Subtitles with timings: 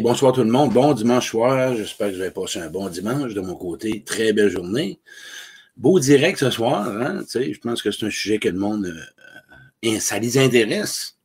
[0.00, 0.72] Bonsoir tout le monde.
[0.72, 1.74] Bon dimanche soir.
[1.76, 4.02] J'espère que vous avez passé un bon dimanche de mon côté.
[4.04, 5.00] Très belle journée.
[5.76, 6.88] Beau direct ce soir.
[6.88, 7.22] Hein?
[7.34, 8.86] je pense que c'est un sujet que le monde,
[9.84, 11.18] euh, ça les intéresse.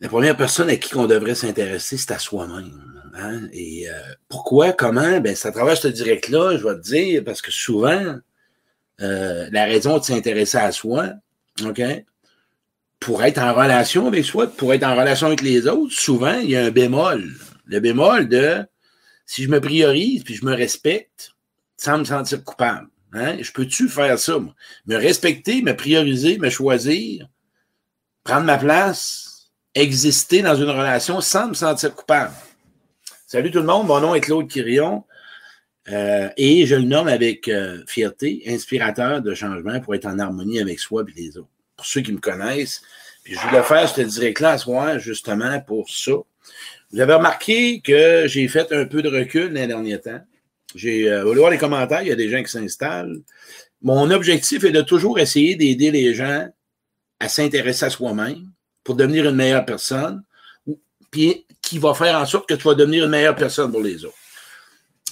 [0.00, 3.00] La première personne à qui on devrait s'intéresser, c'est à soi-même.
[3.14, 3.42] Hein?
[3.52, 3.92] Et euh,
[4.28, 5.20] pourquoi, comment?
[5.20, 8.16] Ben, c'est à travers ce direct-là, je vais te dire, parce que souvent,
[9.00, 11.10] euh, la raison de s'intéresser à soi,
[11.64, 11.80] OK?
[13.02, 16.50] Pour être en relation avec soi, pour être en relation avec les autres, souvent, il
[16.50, 17.32] y a un bémol.
[17.66, 18.64] Le bémol de
[19.26, 21.32] si je me priorise puis je me respecte,
[21.76, 22.88] sans me sentir coupable.
[23.12, 23.36] Hein?
[23.40, 24.38] Je peux-tu faire ça?
[24.86, 27.28] Me respecter, me prioriser, me choisir,
[28.22, 32.34] prendre ma place, exister dans une relation sans me sentir coupable.
[33.26, 35.04] Salut tout le monde, mon nom est Claude Quirion
[35.88, 40.60] euh, et je le nomme avec euh, fierté inspirateur de changement pour être en harmonie
[40.60, 41.51] avec soi et les autres
[41.82, 42.80] pour ceux qui me connaissent.
[43.24, 46.12] Puis je voulais faire ce direct-là à soir, justement pour ça.
[46.92, 50.20] Vous avez remarqué que j'ai fait un peu de recul les derniers temps.
[50.76, 53.20] J'ai, euh, voir les commentaires, il y a des gens qui s'installent.
[53.82, 56.48] Mon objectif est de toujours essayer d'aider les gens
[57.18, 58.48] à s'intéresser à soi-même
[58.84, 60.22] pour devenir une meilleure personne,
[61.10, 64.04] puis qui va faire en sorte que tu vas devenir une meilleure personne pour les
[64.04, 64.16] autres.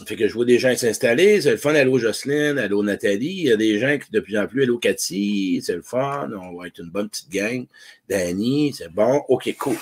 [0.06, 1.74] Fait que je vois des gens s'installer, c'est le fun.
[1.74, 3.26] Allô Jocelyne, allô Nathalie.
[3.26, 6.30] Il y a des gens qui de plus en plus, allô Cathy, c'est le fun.
[6.34, 7.66] On va être une bonne petite gang.
[8.08, 9.22] Danny, c'est bon.
[9.28, 9.76] OK, cool.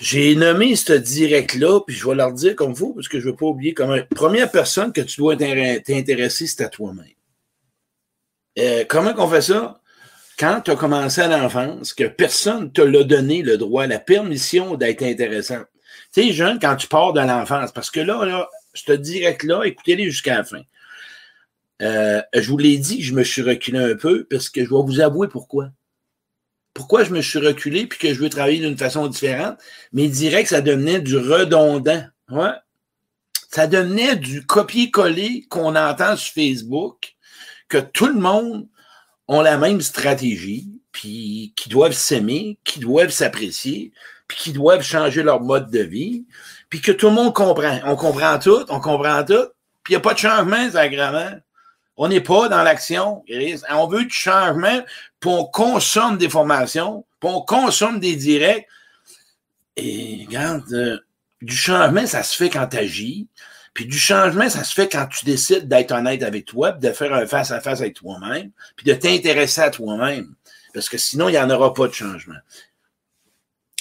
[0.00, 3.30] J'ai nommé ce direct-là, puis je vais leur dire comme vous, parce que je ne
[3.32, 3.98] veux pas oublier comment.
[4.14, 7.06] Première personne que tu dois t'intéresser, c'est à toi-même.
[8.58, 9.80] Euh, comment qu'on fait ça?
[10.38, 13.98] Quand tu as commencé à l'enfance, que personne ne te l'a donné le droit, la
[13.98, 15.62] permission d'être intéressant.
[16.14, 19.36] Tu sais, jeune, quand tu pars de l'enfance, parce que là, là, je te dirais
[19.36, 20.62] que là, écoutez-les jusqu'à la fin.
[21.82, 24.82] Euh, je vous l'ai dit, je me suis reculé un peu parce que je vais
[24.82, 25.70] vous avouer pourquoi.
[26.74, 29.58] Pourquoi je me suis reculé puis que je veux travailler d'une façon différente,
[29.92, 32.04] mais direct, ça devenait du redondant.
[33.50, 37.16] Ça devenait du copier-coller qu'on entend sur Facebook,
[37.68, 38.68] que tout le monde
[39.28, 43.92] a la même stratégie, puis qui doivent s'aimer, qui doivent s'apprécier,
[44.28, 46.24] puis qui doivent changer leur mode de vie,
[46.68, 47.80] puis que tout le monde comprend.
[47.84, 49.48] On comprend tout, on comprend tout,
[49.82, 51.42] puis il n'y a pas de changement, agréable.
[51.96, 53.24] On n'est pas dans l'action.
[53.70, 54.82] On veut du changement,
[55.18, 58.66] puis on consomme des formations, puis on consomme des directs.
[59.76, 60.98] Et regarde, euh,
[61.40, 63.28] du changement, ça se fait quand tu agis.
[63.74, 66.92] Puis du changement, ça se fait quand tu décides d'être honnête avec toi, puis de
[66.92, 70.34] faire un face-à-face avec toi-même, puis de t'intéresser à toi-même.
[70.74, 72.38] Parce que sinon, il n'y en aura pas de changement.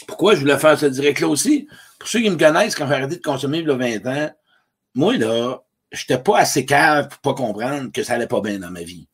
[0.06, 1.68] Pourquoi je voulais faire ce direct-là aussi?
[2.00, 4.32] Pour ceux qui me connaissent, quand j'ai arrêté de consommer il y a 20 ans,
[4.94, 5.60] moi, là,
[5.92, 8.84] je n'étais pas assez cave pour pas comprendre que ça allait pas bien dans ma
[8.84, 9.08] vie.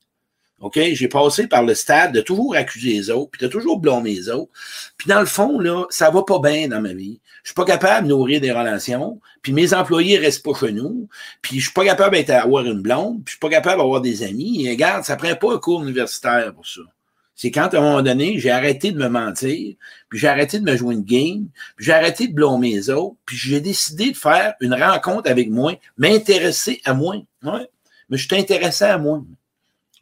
[0.59, 0.79] OK?
[0.94, 4.29] J'ai passé par le stade de toujours accuser les autres, puis de toujours blâmer les
[4.29, 4.51] autres.
[4.97, 7.19] Puis dans le fond, là, ça va pas bien dans ma vie.
[7.44, 11.09] Je suis pas capable de nourrir des relations, puis mes employés restent pas chez nous,
[11.41, 14.23] puis je suis pas capable d'avoir une blonde, puis je suis pas capable d'avoir des
[14.23, 14.65] amis.
[14.65, 16.81] Et regarde, ça prend pas un cours universitaire pour ça
[17.35, 19.75] c'est quand, à un moment donné, j'ai arrêté de me mentir,
[20.09, 23.16] puis j'ai arrêté de me jouer une game, puis j'ai arrêté de blâmer les autres,
[23.25, 27.16] puis j'ai décidé de faire une rencontre avec moi, m'intéresser à moi.
[27.44, 27.67] Ouais.
[28.09, 29.23] Mais je intéressé à moi.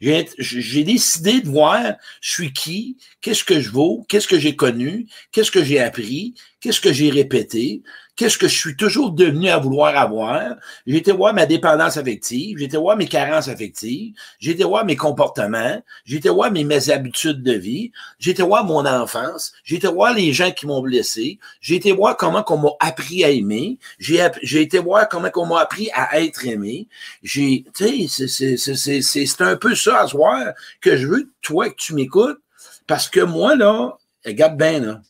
[0.00, 5.06] J'ai décidé de voir je suis qui, qu'est-ce que je vaux, qu'est-ce que j'ai connu,
[5.30, 7.82] qu'est-ce que j'ai appris, qu'est-ce que j'ai répété,
[8.14, 10.54] qu'est-ce que je suis toujours devenu à vouloir avoir?
[10.86, 14.84] J'ai été voir ma dépendance affective, j'ai été voir mes carences affectives, j'ai été voir
[14.84, 17.90] mes comportements, j'ai été voir mes, mes habitudes de vie,
[18.20, 21.90] j'ai été voir mon enfance, j'ai été voir les gens qui m'ont blessé, j'ai été
[21.90, 26.20] voir comment qu'on m'a appris à aimer, j'ai été voir comment qu'on m'a appris à
[26.20, 26.86] être aimé.
[27.24, 31.94] J'ai, tu sais, c'est un peu ça à soir que je veux, toi, que tu
[31.94, 32.38] m'écoutes,
[32.86, 35.00] parce que moi, là, regarde bien, là,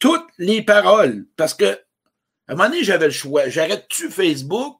[0.00, 1.78] toutes les paroles, parce que
[2.50, 3.48] à un moment donné, j'avais le choix.
[3.48, 4.78] J'arrête-tu Facebook?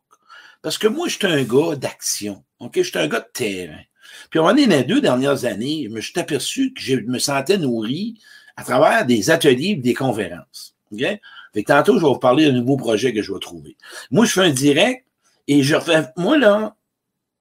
[0.61, 2.43] Parce que moi, j'étais un gars d'action.
[2.59, 2.83] OK?
[2.83, 3.83] J'étais un gars de terrain.
[4.29, 6.81] Puis à un moment donné, dans les deux dernières années, je me suis aperçu que
[6.81, 8.21] je me sentais nourri
[8.57, 10.75] à travers des ateliers des conférences.
[10.91, 10.99] OK?
[10.99, 13.77] Fait que tantôt, je vais vous parler d'un nouveau projet que je vais trouver.
[14.11, 15.07] Moi, je fais un direct
[15.47, 16.09] et je refais.
[16.17, 16.75] Moi, là,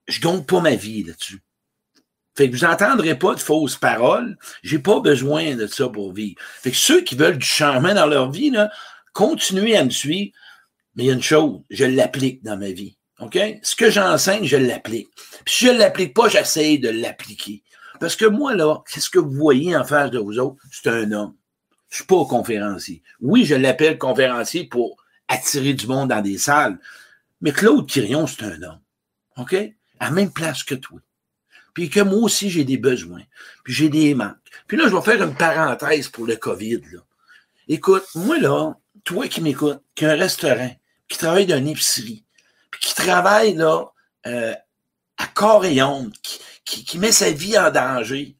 [0.08, 1.42] je gagne pas ma vie là-dessus.
[2.36, 4.38] Fait que vous n'entendrez pas de fausses paroles.
[4.64, 6.40] J'ai pas besoin de ça pour vivre.
[6.62, 8.72] Fait que ceux qui veulent du changement dans leur vie, là,
[9.14, 10.32] continuez à me suivre,
[10.96, 12.98] mais il y a une chose, je l'applique dans ma vie.
[13.20, 13.38] OK?
[13.62, 15.10] Ce que j'enseigne, je l'applique.
[15.46, 17.64] Puis si je ne l'applique pas, j'essaie de l'appliquer.
[18.00, 20.64] Parce que moi, là, qu'est-ce que vous voyez en face de vous autres?
[20.72, 21.36] C'est un homme.
[21.90, 23.04] Je ne suis pas conférencier.
[23.20, 24.98] Oui, je l'appelle conférencier pour
[25.28, 26.80] attirer du monde dans des salles.
[27.42, 28.80] Mais Claude Quirion, c'est un homme.
[29.38, 29.54] OK?
[30.00, 31.00] À la même place que toi.
[31.80, 33.22] Puis que moi aussi, j'ai des besoins.
[33.64, 34.36] Puis j'ai des manques.
[34.68, 36.82] Puis là, je vais faire une parenthèse pour le COVID.
[36.92, 37.00] Là.
[37.70, 38.74] Écoute, moi, là,
[39.06, 40.76] toi qui m'écoutes, qui a un restaurant,
[41.08, 42.26] qui travaille dans une épicerie,
[42.70, 43.86] puis qui travaille, là,
[44.28, 44.54] euh,
[45.18, 48.36] à corps et ondes, qui, qui met sa vie en danger.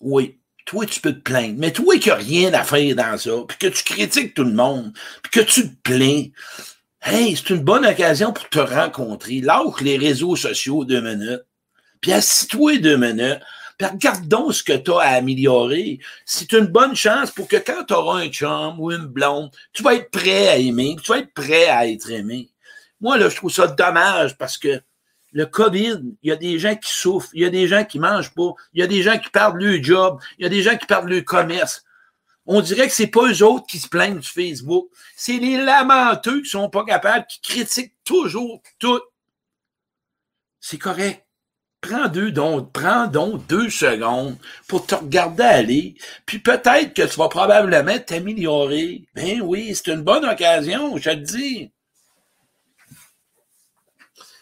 [0.00, 1.54] Oui, toi, tu peux te plaindre.
[1.58, 4.54] Mais toi qui n'as rien à faire dans ça, puis que tu critiques tout le
[4.54, 4.92] monde,
[5.22, 6.24] puis que tu te plains,
[7.08, 9.40] hey, c'est une bonne occasion pour te rencontrer.
[9.40, 11.44] Lâche les réseaux sociaux deux minutes,
[12.00, 13.40] puis assis-toi deux minutes,
[13.78, 16.00] puis regarde donc ce que tu as à améliorer.
[16.26, 19.82] C'est une bonne chance pour que quand tu auras un chum ou une blonde, tu
[19.82, 22.50] vas être prêt à aimer, tu vas être prêt à être aimé.
[23.00, 24.80] Moi, là, je trouve ça dommage parce que
[25.32, 27.98] le COVID, il y a des gens qui souffrent, il y a des gens qui
[27.98, 30.62] mangent pas, il y a des gens qui perdent leur job, il y a des
[30.62, 31.84] gens qui perdent leur commerce.
[32.50, 34.88] On dirait que c'est pas eux autres qui se plaignent du Facebook.
[35.14, 39.02] C'est les lamenteux qui sont pas capables, qui critiquent toujours tout.
[40.58, 41.26] C'est correct.
[41.82, 44.36] Prends deux, donc, prends donc deux secondes
[44.66, 45.94] pour te regarder aller,
[46.26, 49.04] puis peut-être que tu vas probablement t'améliorer.
[49.14, 51.70] Ben oui, c'est une bonne occasion, je te dis.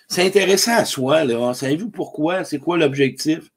[0.08, 1.52] C'est intéressant à soi, là.
[1.52, 2.44] Savez-vous pourquoi?
[2.44, 3.50] C'est quoi l'objectif?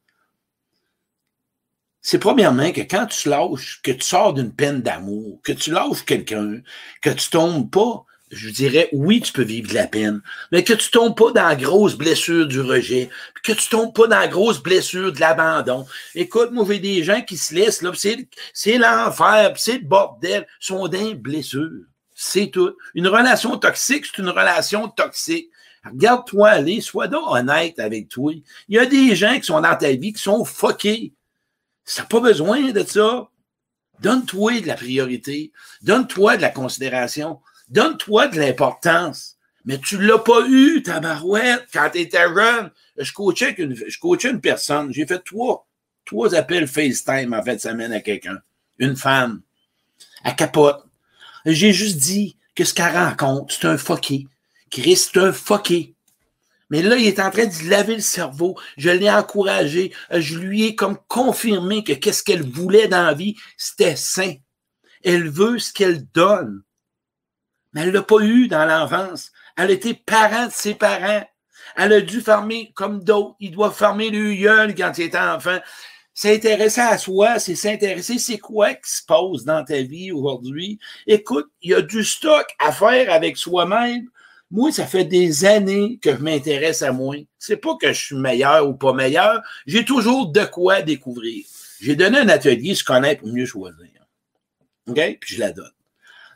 [2.01, 6.05] C'est premièrement que quand tu lâches, que tu sors d'une peine d'amour, que tu lâches
[6.05, 6.61] quelqu'un,
[7.01, 10.73] que tu tombes pas, je dirais, oui, tu peux vivre de la peine, mais que
[10.73, 13.09] tu tombes pas dans la grosse blessure du rejet,
[13.43, 15.85] que tu tombes pas dans la grosse blessure de l'abandon.
[16.15, 17.91] Écoute, moi, j'ai des gens qui se laissent, là,
[18.53, 21.85] c'est l'enfer, c'est le bordel, sont des blessures.
[22.15, 22.75] C'est tout.
[22.95, 25.49] Une relation toxique, c'est une relation toxique.
[25.85, 28.33] Regarde-toi aller, sois donc honnête avec toi.
[28.67, 31.13] Il y a des gens qui sont dans ta vie qui sont fuckés.
[31.89, 33.27] Ça n'a pas besoin de ça.
[33.99, 35.51] Donne-toi de la priorité.
[35.81, 37.39] Donne-toi de la considération.
[37.67, 39.37] Donne-toi de l'importance.
[39.65, 42.69] Mais tu ne l'as pas eu, ta barouette, quand tu étais jeune.
[42.95, 44.93] Je coachais une, je coachais une personne.
[44.93, 45.67] J'ai fait trois,
[46.05, 48.37] trois appels FaceTime en fin de semaine à quelqu'un.
[48.77, 49.41] Une femme.
[50.23, 50.85] Elle capote.
[51.47, 54.27] J'ai juste dit que ce qu'elle rencontre, c'est un fucké.
[54.69, 55.95] Christ, un fucké.
[56.69, 58.55] Mais là, il est en train de laver le cerveau.
[58.77, 59.93] Je l'ai encouragé.
[60.11, 64.33] Je lui ai comme confirmé que qu'est-ce qu'elle voulait dans la vie, c'était sain.
[65.03, 66.61] Elle veut ce qu'elle donne.
[67.73, 69.31] Mais elle ne l'a pas eu dans l'enfance.
[69.57, 71.25] Elle était parent de ses parents.
[71.75, 73.35] Elle a dû fermer comme d'autres.
[73.39, 75.59] Il doit fermer le gueule quand il était enfant.
[76.13, 80.77] S'intéresser à soi, c'est s'intéresser, c'est quoi qui se passe dans ta vie aujourd'hui?
[81.07, 84.09] Écoute, il y a du stock à faire avec soi-même
[84.51, 87.15] moi, ça fait des années que je m'intéresse à moi.
[87.37, 89.41] C'est pas que je suis meilleur ou pas meilleur.
[89.67, 91.45] J'ai toujours de quoi découvrir.
[91.79, 93.87] J'ai donné un atelier, se connaître pour mieux choisir.
[94.87, 95.17] OK?
[95.21, 95.71] Puis je la donne.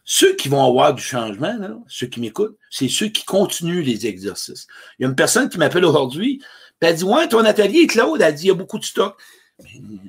[0.05, 1.57] Ceux qui vont avoir du changement,
[1.87, 4.67] ceux qui m'écoutent, c'est ceux qui continuent les exercices.
[4.99, 6.39] Il y a une personne qui m'appelle aujourd'hui,
[6.79, 9.19] puis elle dit Ouais, ton atelier, Claude, elle dit Il y a beaucoup de stock.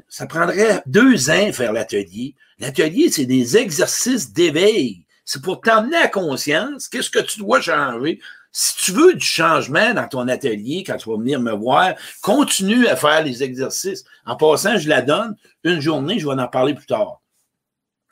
[0.09, 2.35] ça prendrait deux ans faire l'atelier.
[2.59, 8.21] L'atelier, c'est des exercices d'éveil c'est pour t'emmener à conscience qu'est-ce que tu dois changer.
[8.53, 12.87] Si tu veux du changement dans ton atelier, quand tu vas venir me voir, continue
[12.87, 14.05] à faire les exercices.
[14.27, 17.21] En passant, je la donne une journée, je vais en parler plus tard.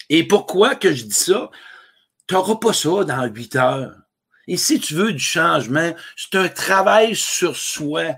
[0.08, 1.50] Et pourquoi que je dis ça?
[2.26, 3.94] Tu n'auras pas ça dans huit heures.
[4.48, 8.16] Et si tu veux du changement, c'est un travail sur soi.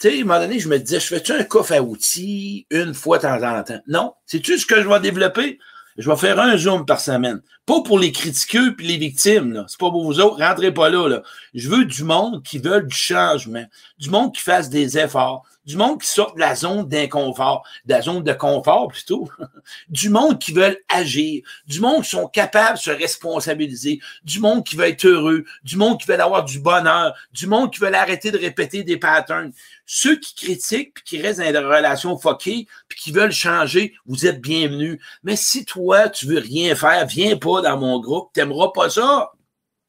[0.00, 2.66] Tu sais, à un moment donné, je me disais, je fais-tu un coffre à outils
[2.70, 3.80] une fois de temps en temps?
[3.86, 4.14] Non.
[4.26, 5.58] C'est-tu ce que je vais développer?
[6.00, 7.42] Je vais faire un zoom par semaine.
[7.66, 9.66] Pas pour les critiqueux puis les victimes.
[9.68, 10.42] C'est pas pour vous autres.
[10.42, 11.22] Rentrez pas là, là.
[11.52, 13.66] Je veux du monde qui veut du changement.
[13.98, 15.44] Du monde qui fasse des efforts.
[15.70, 17.62] Du monde qui sort de la zone d'inconfort.
[17.84, 19.28] De la zone de confort, plutôt.
[19.88, 21.44] du monde qui veut agir.
[21.68, 24.00] Du monde qui sont capables de se responsabiliser.
[24.24, 25.44] Du monde qui veut être heureux.
[25.62, 27.14] Du monde qui veut avoir du bonheur.
[27.32, 29.52] Du monde qui veut arrêter de répéter des patterns.
[29.86, 34.26] Ceux qui critiquent puis qui restent dans des relations foquées puis qui veulent changer, vous
[34.26, 34.98] êtes bienvenus.
[35.22, 39.30] Mais si toi, tu veux rien faire, viens pas dans mon groupe, t'aimeras pas ça.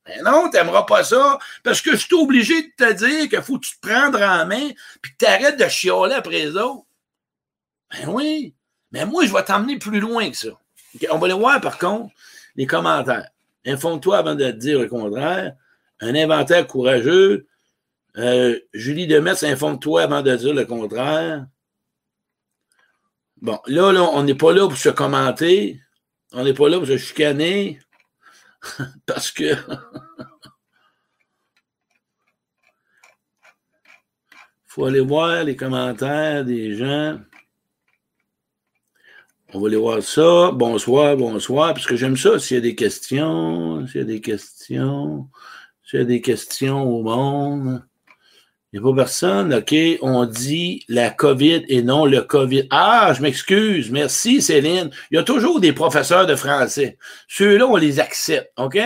[0.05, 3.59] Ben non, t'aimeras pas ça, parce que je suis obligé de te dire qu'il faut
[3.59, 4.69] que tu te prennes en main
[5.01, 6.85] puis que tu arrêtes de chialer après les autres.
[7.91, 8.55] Ben oui,
[8.91, 10.49] mais moi, je vais t'emmener plus loin que ça.
[11.11, 12.13] On va aller voir, par contre,
[12.55, 13.29] les commentaires.
[13.65, 15.53] Informe-toi avant de te dire le contraire.
[15.99, 17.47] Un inventaire courageux,
[18.17, 21.45] euh, Julie Demers, informe-toi avant de dire le contraire.
[23.41, 25.79] Bon, là, là on n'est pas là pour se commenter.
[26.33, 27.79] On n'est pas là pour se chicaner.
[29.05, 29.55] parce que.
[34.65, 37.19] faut aller voir les commentaires des gens.
[39.53, 40.51] On va aller voir ça.
[40.51, 42.39] Bonsoir, bonsoir, parce que j'aime ça.
[42.39, 45.29] S'il y a des questions, s'il y a des questions,
[45.83, 47.83] s'il y a des questions au monde.
[48.73, 49.75] Il n'y a pas personne, OK?
[50.01, 52.67] On dit la COVID et non le COVID.
[52.69, 53.91] Ah, je m'excuse.
[53.91, 54.91] Merci, Céline.
[55.11, 56.97] Il y a toujours des professeurs de français.
[57.27, 58.79] Ceux-là, on les accepte, OK?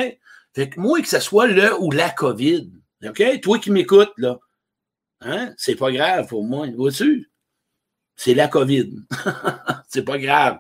[0.56, 2.72] Fait que moi, que ce soit le ou la COVID,
[3.08, 3.42] OK?
[3.42, 4.40] Toi qui m'écoutes, là,
[5.22, 5.54] hein?
[5.58, 6.66] C'est pas grave pour moi.
[6.76, 7.30] Vois-tu?
[8.16, 8.92] C'est la COVID.
[9.88, 10.58] c'est pas grave.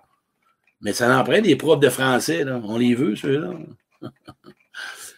[0.81, 2.61] Mais ça en prend des profs de français, là.
[2.63, 3.53] On les veut, ceux-là.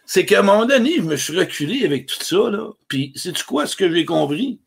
[0.07, 2.71] c'est qu'à un moment donné, je me suis reculé avec tout ça, là.
[2.87, 4.61] Puis, sais-tu quoi, ce que j'ai compris?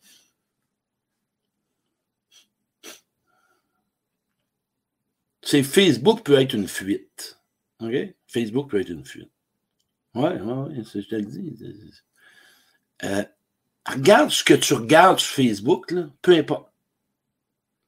[5.43, 7.41] C'est Facebook peut être une fuite.
[7.81, 7.95] OK?
[8.29, 9.31] Facebook peut être une fuite.
[10.15, 11.57] Ouais, ouais, ouais, je te le dis.
[13.05, 13.25] Euh,
[13.87, 16.71] regarde ce que tu regardes sur Facebook, là, peu importe.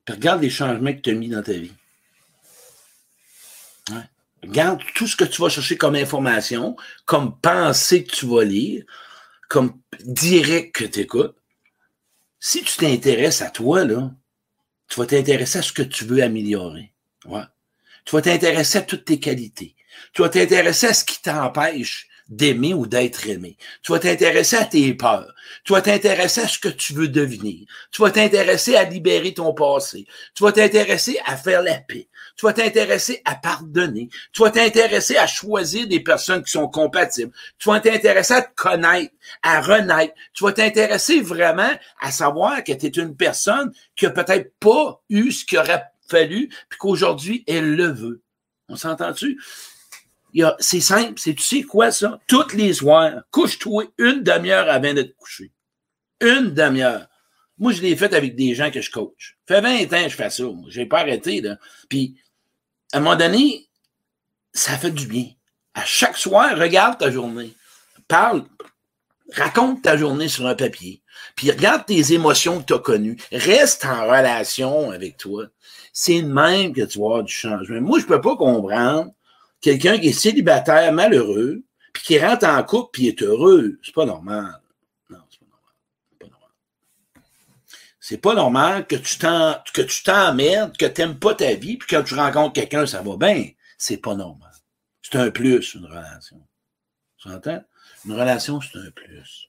[0.06, 1.72] Puis regarde les changements que tu as mis dans ta vie.
[3.90, 4.08] Ouais.
[4.42, 8.84] Regarde tout ce que tu vas chercher comme information, comme pensée que tu vas lire,
[9.48, 11.36] comme direct que tu écoutes.
[12.40, 14.10] Si tu t'intéresses à toi, là,
[14.88, 16.92] tu vas t'intéresser à ce que tu veux améliorer.
[17.24, 17.44] Ouais.
[18.04, 19.76] Tu vas t'intéresser à toutes tes qualités.
[20.12, 23.56] Tu vas t'intéresser à ce qui t'empêche d'aimer ou d'être aimé.
[23.82, 25.34] Tu vas t'intéresser à tes peurs.
[25.64, 27.66] Tu vas t'intéresser à ce que tu veux devenir.
[27.90, 30.06] Tu vas t'intéresser à libérer ton passé.
[30.34, 32.08] Tu vas t'intéresser à faire la paix.
[32.36, 34.08] Tu vas t'intéresser à pardonner.
[34.32, 37.32] Tu vas t'intéresser à choisir des personnes qui sont compatibles.
[37.58, 39.12] Tu vas t'intéresser à te connaître,
[39.42, 40.14] à renaître.
[40.32, 45.02] Tu vas t'intéresser vraiment à savoir que tu es une personne qui a peut-être pas
[45.10, 48.22] eu ce qu'il aurait fallu, puis qu'aujourd'hui, elle le veut.
[48.68, 49.40] On s'entend-tu?
[50.58, 52.18] C'est simple, c'est tu sais quoi ça?
[52.26, 55.52] Toutes les soirs, couche-toi une demi-heure avant de te coucher.
[56.20, 57.06] Une demi-heure.
[57.58, 59.38] Moi, je l'ai fait avec des gens que je coach.
[59.46, 60.44] Ça fait 20 ans que je fais ça.
[60.44, 60.64] Moi.
[60.68, 61.42] J'ai pas arrêté.
[61.88, 62.16] Puis,
[62.92, 63.68] à un moment donné,
[64.52, 65.26] ça fait du bien.
[65.74, 67.52] À chaque soir, regarde ta journée.
[68.08, 68.44] Parle,
[69.34, 71.02] raconte ta journée sur un papier.
[71.36, 73.18] Puis regarde tes émotions que tu as connues.
[73.32, 75.46] Reste en relation avec toi.
[75.92, 77.80] C'est le même que tu vas avoir du changement.
[77.80, 79.12] Moi, je peux pas comprendre
[79.62, 81.62] quelqu'un qui est célibataire, malheureux,
[81.94, 83.78] puis qui rentre en couple, puis est heureux.
[83.82, 84.60] C'est pas normal.
[85.08, 85.72] Non, c'est pas normal.
[86.10, 86.50] C'est pas normal.
[88.20, 92.02] Pas normal que tu t'en, que tu t'emmerdes, que t'aimes pas ta vie, puis quand
[92.02, 93.48] tu rencontres quelqu'un, ça va bien.
[93.78, 94.50] C'est pas normal.
[95.00, 96.46] C'est un plus, une relation.
[97.18, 97.64] Tu entends?
[98.04, 99.48] Une relation, c'est un plus.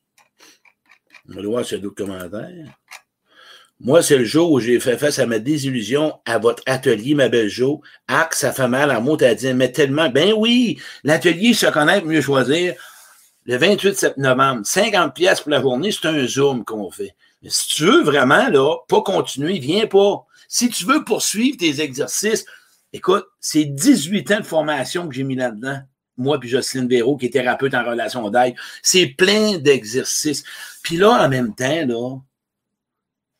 [1.29, 2.71] On va voir s'il y.
[3.85, 7.27] Moi, c'est le jour où j'ai fait face à ma désillusion à votre atelier, ma
[7.27, 7.81] belle Jo.
[8.07, 12.05] Ah, ça fait mal à moi, t'as dit, mais tellement, ben oui, l'atelier se connaître,
[12.05, 12.75] mieux choisir.
[13.45, 17.13] Le 28 novembre, 50 pièces pour la journée, c'est un zoom qu'on fait.
[17.41, 20.25] Mais si tu veux vraiment, là, pas continuer, viens pas.
[20.47, 22.45] Si tu veux poursuivre tes exercices,
[22.93, 25.79] écoute, c'est 18 ans de formation que j'ai mis là-dedans.
[26.15, 28.55] Moi puis Jocelyne Véraud, qui est thérapeute en relation d'aide.
[28.81, 30.45] C'est plein d'exercices.
[30.83, 32.17] Puis là, en même temps, là,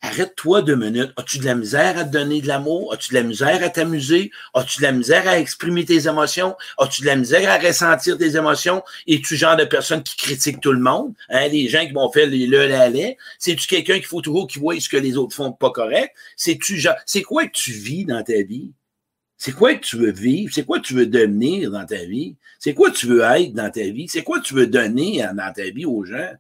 [0.06, 1.14] Arrête-toi deux minutes.
[1.16, 2.94] As-tu de la misère à te donner de l'amour?
[2.94, 4.32] As-tu de la misère à t'amuser?
[4.54, 6.58] As-tu de la misère à exprimer tes émotions?
[6.78, 8.84] As-tu de la misère à ressentir tes émotions?
[9.08, 11.14] Es-tu genre de personne qui critique tout le monde?
[11.30, 12.90] Hein, les gens qui vont faire les le la
[13.40, 16.14] C'est-tu quelqu'un qu'il faut toujours qu'il voit ce que les autres font pas correct?
[16.36, 18.74] C'est-tu genre, c'est quoi que tu vis dans ta vie?
[19.38, 20.54] C'est quoi que tu veux vivre?
[20.54, 22.36] C'est quoi que tu veux devenir dans ta vie?
[22.60, 24.10] C'est quoi que tu veux être dans ta vie?
[24.10, 26.34] C'est quoi que tu veux donner dans ta vie aux gens?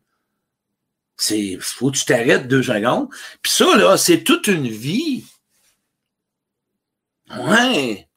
[1.17, 3.07] C'est, faut que tu t'arrêtes deux secondes.
[3.41, 5.25] Puis ça, là, c'est toute une vie.
[7.37, 8.07] Ouais.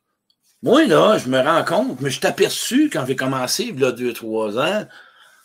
[0.62, 3.85] Moi, là, je me rends compte, mais je t'ai aperçu quand j'ai commencé, il y
[3.85, 4.87] a deux, trois ans,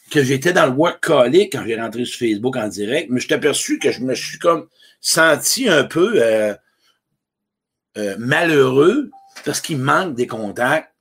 [0.10, 3.36] que j'étais dans le workaholic quand j'ai rentré sur Facebook en direct, mais je t'ai
[3.36, 4.68] aperçu que je me suis comme
[5.00, 6.54] senti un peu euh,
[7.98, 9.10] euh, malheureux
[9.46, 10.94] parce qu'il manque des contacts.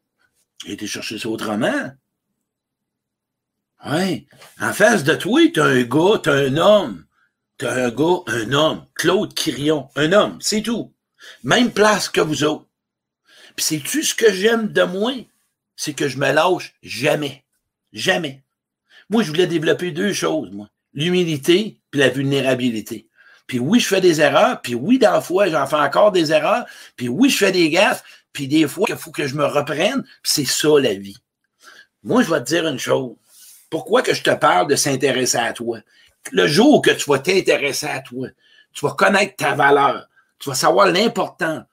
[0.65, 1.91] J'ai été chercher ça autrement.
[3.87, 4.27] Oui.
[4.61, 7.05] En face de toi, t'as un gars, t'as un homme.
[7.59, 8.87] T'as un gars, un homme.
[8.95, 9.89] Claude Quirion.
[9.97, 10.93] Un homme, c'est tout.
[11.45, 12.67] Même place que vous autres.
[13.57, 15.13] Puis sais-tu ce que j'aime de moi?
[15.77, 17.45] C'est que je me lâche jamais.
[17.93, 18.43] Jamais.
[19.09, 20.69] Moi, je voulais développer deux choses, moi.
[20.93, 23.09] L'humilité puis la vulnérabilité.
[23.47, 26.31] Puis oui, je fais des erreurs, puis oui, dans la fois, j'en fais encore des
[26.31, 29.45] erreurs, puis oui, je fais des gaffes, puis des fois, il faut que je me
[29.45, 31.17] reprenne, puis c'est ça la vie.
[32.05, 33.17] Moi, je vais te dire une chose.
[33.71, 35.79] Pourquoi que je te parle de s'intéresser à toi?
[36.33, 38.29] Le jour que tu vas t'intéresser à toi,
[38.73, 40.09] tu vas connaître ta valeur,
[40.39, 41.65] tu vas savoir l'important.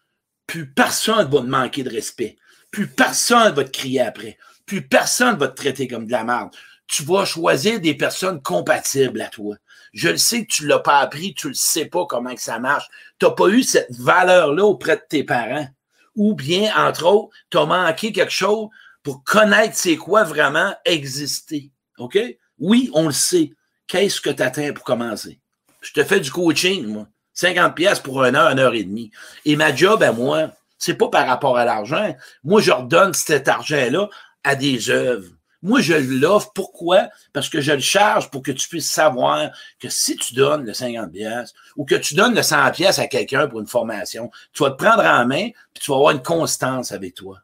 [0.45, 2.37] Plus personne va te manquer de respect.
[2.71, 4.37] Plus personne va te crier après.
[4.65, 6.51] Plus personne va te traiter comme de la merde.
[6.87, 9.57] Tu vas choisir des personnes compatibles à toi.
[9.93, 12.41] Je le sais que tu ne l'as pas appris, tu ne sais pas comment que
[12.41, 12.87] ça marche.
[13.19, 15.67] Tu n'as pas eu cette valeur-là auprès de tes parents.
[16.15, 18.69] Ou bien, entre autres, tu as manqué quelque chose
[19.03, 21.71] pour connaître c'est quoi vraiment exister.
[21.97, 22.17] OK?
[22.59, 23.51] Oui, on le sait.
[23.87, 25.39] Qu'est-ce que tu atteins pour commencer?
[25.81, 27.07] Je te fais du coaching, moi.
[27.33, 29.11] 50 pièces pour une heure, une heure et demie.
[29.45, 32.15] Et ma job à moi, c'est pas par rapport à l'argent.
[32.43, 34.09] Moi, je redonne cet argent-là
[34.43, 35.29] à des œuvres.
[35.61, 36.51] Moi, je l'offre.
[36.53, 37.09] Pourquoi?
[37.33, 39.49] Parce que je le charge pour que tu puisses savoir
[39.79, 43.07] que si tu donnes le 50 pièces ou que tu donnes le 100 pièces à
[43.07, 46.21] quelqu'un pour une formation, tu vas te prendre en main puis tu vas avoir une
[46.23, 47.39] constance avec toi.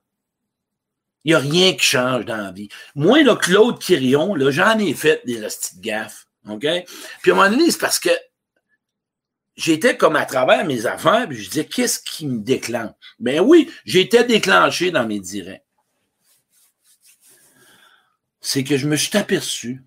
[1.23, 2.69] Il n'y a rien qui change dans la vie.
[2.95, 6.27] Moi, là, Claude Quirion, là, j'en ai fait des petites gaffes.
[6.49, 6.65] OK?
[7.21, 8.09] Puis à un moment c'est parce que
[9.55, 12.91] j'étais comme à travers mes affaires, puis je disais, qu'est-ce qui me déclenche?
[13.19, 15.63] Ben oui, j'étais déclenché dans mes directs.
[18.41, 19.83] C'est que je me suis aperçu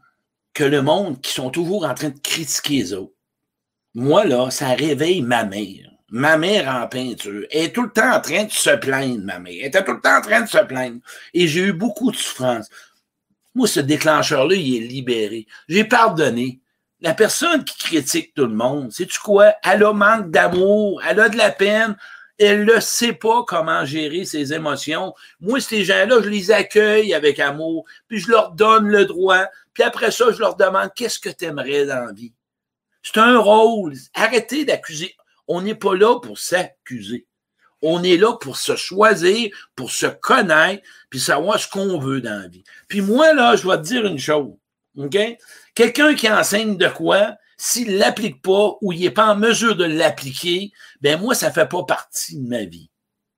[0.54, 3.12] que le monde qui sont toujours en train de critiquer les autres,
[3.94, 5.90] moi, là, ça réveille ma mère.
[6.10, 7.44] Ma mère en peinture.
[7.50, 9.54] Elle est tout le temps en train de se plaindre, ma mère.
[9.58, 11.00] Elle était tout le temps en train de se plaindre.
[11.34, 12.68] Et j'ai eu beaucoup de souffrance.
[13.54, 15.46] Moi, ce déclencheur-là, il est libéré.
[15.68, 16.60] J'ai pardonné.
[17.00, 19.52] La personne qui critique tout le monde, sais-tu quoi?
[19.62, 21.94] Elle a manque d'amour, elle a de la peine,
[22.38, 25.14] elle ne sait pas comment gérer ses émotions.
[25.40, 29.44] Moi, ces gens-là, je les accueille avec amour, puis je leur donne le droit,
[29.74, 32.32] puis après ça, je leur demande qu'est-ce que tu aimerais dans la vie?
[33.02, 33.94] C'est un rôle.
[34.14, 35.14] Arrêtez d'accuser.
[35.48, 37.26] On n'est pas là pour s'accuser.
[37.82, 42.40] On est là pour se choisir, pour se connaître, puis savoir ce qu'on veut dans
[42.42, 42.64] la vie.
[42.88, 44.54] Puis moi, là, je vais te dire une chose.
[44.96, 45.16] OK?
[45.74, 49.76] Quelqu'un qui enseigne de quoi, s'il ne l'applique pas ou il n'est pas en mesure
[49.76, 52.90] de l'appliquer, ben moi, ça ne fait pas partie de ma vie.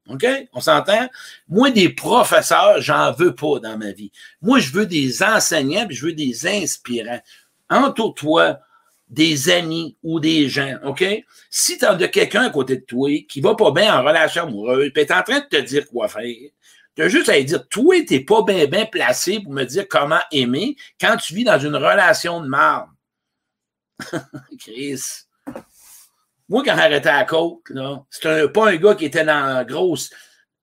[0.09, 0.27] OK?
[0.53, 1.09] On s'entend?
[1.49, 4.11] Moi, des professeurs, j'en veux pas dans ma vie.
[4.41, 7.21] Moi, je veux des enseignants, puis je veux des inspirants.
[7.69, 8.59] Entoure-toi
[9.09, 11.05] des amis ou des gens, OK?
[11.51, 14.90] Si tu as quelqu'un à côté de toi qui va pas bien en relation amoureuse,
[14.92, 16.23] puis est en train de te dire quoi faire,
[16.94, 20.77] tu as juste à dire, toi, t'es pas bien placé pour me dire comment aimer
[21.01, 22.90] quand tu vis dans une relation de marde.
[24.59, 25.01] Chris.
[26.49, 27.61] Moi, quand j'arrêtais à la côte,
[28.11, 30.11] c'était pas un gars qui était dans la grosse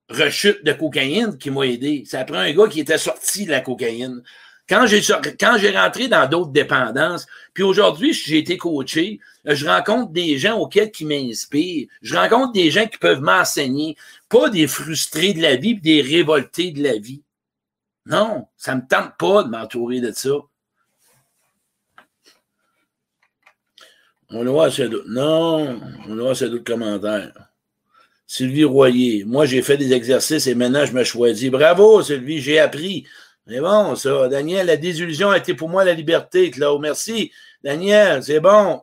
[0.08, 2.04] rechute de cocaïne qui m'a aidé.
[2.06, 4.22] C'est après un gars qui était sorti de la cocaïne.
[4.68, 10.38] Quand j'ai, rentré dans d'autres dépendances, puis aujourd'hui, j'ai été coaché, euh, je rencontre des
[10.38, 11.86] gens auxquels qui m'inspirent.
[12.02, 13.96] Je rencontre des gens qui peuvent m'enseigner,
[14.28, 17.22] pas des frustrés de la vie, des révoltés de la vie.
[18.06, 20.30] Non, ça me tente pas de m'entourer de ça.
[24.30, 25.08] On va voir c'est d'autres.
[25.08, 27.32] Non, on voir c'est d'autres commentaires.
[28.26, 29.24] Sylvie Royer.
[29.24, 31.48] Moi, j'ai fait des exercices et maintenant, je me choisis.
[31.48, 33.06] Bravo, Sylvie, j'ai appris.
[33.48, 34.28] C'est bon, ça.
[34.28, 36.80] Daniel, la désillusion a été pour moi la liberté, Claude.
[36.80, 37.30] Merci.
[37.62, 38.82] Daniel, c'est bon.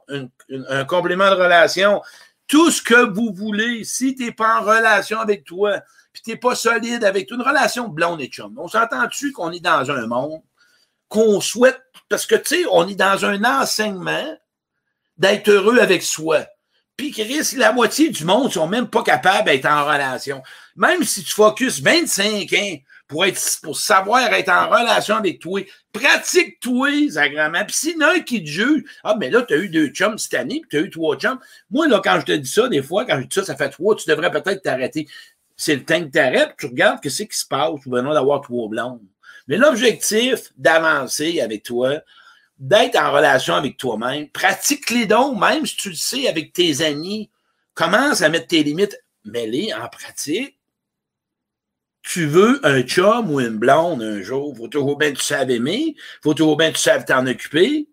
[0.69, 2.01] Un, complément de relation.
[2.47, 5.81] Tout ce que vous voulez, si tu n'es pas en relation avec toi,
[6.13, 8.53] puis tu n'es pas solide avec toi, une relation de blonde et chum.
[8.57, 10.41] On s'entend-tu qu'on est dans un monde
[11.09, 14.35] qu'on souhaite, parce que, tu sais, on est dans un enseignement
[15.17, 16.45] d'être heureux avec soi.
[16.97, 20.41] Puis, Chris, la moitié du monde ne sont même pas capables d'être en relation.
[20.75, 25.61] Même si tu focuses 25 ans pour, être, pour savoir être en relation avec toi.
[25.91, 27.65] Pratique-toi, agréments.
[27.65, 29.69] Puis s'il y en a un qui te juge, ah, mais là, tu as eu
[29.69, 31.39] deux chums cette année, puis tu as eu trois chums.
[31.69, 33.69] Moi, là, quand je te dis ça, des fois, quand je dis ça, ça fait
[33.69, 35.07] trois, tu devrais peut-être t'arrêter.
[35.55, 38.41] C'est le temps que tu arrêtes, tu regardes ce qui se passe, ou besoin d'avoir
[38.41, 39.01] trois blondes.
[39.47, 41.99] Mais l'objectif d'avancer avec toi,
[42.57, 46.81] d'être en relation avec toi-même, pratique les dons, même si tu le sais avec tes
[46.81, 47.29] amis,
[47.73, 50.57] commence à mettre tes limites, mets-les en pratique
[52.03, 55.49] tu veux un chum ou une blonde un jour, faut toujours bien que tu saves
[55.49, 57.87] aimer, faut toujours bien que tu saves t'en occuper.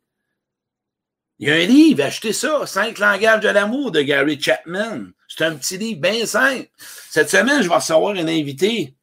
[1.38, 5.07] Il y a un livre, achetez ça, Cinq langages de l'amour de Gary Chapman.
[5.27, 6.68] C'est un petit livre bien simple.
[7.09, 8.94] Cette semaine, je vais recevoir une invitée,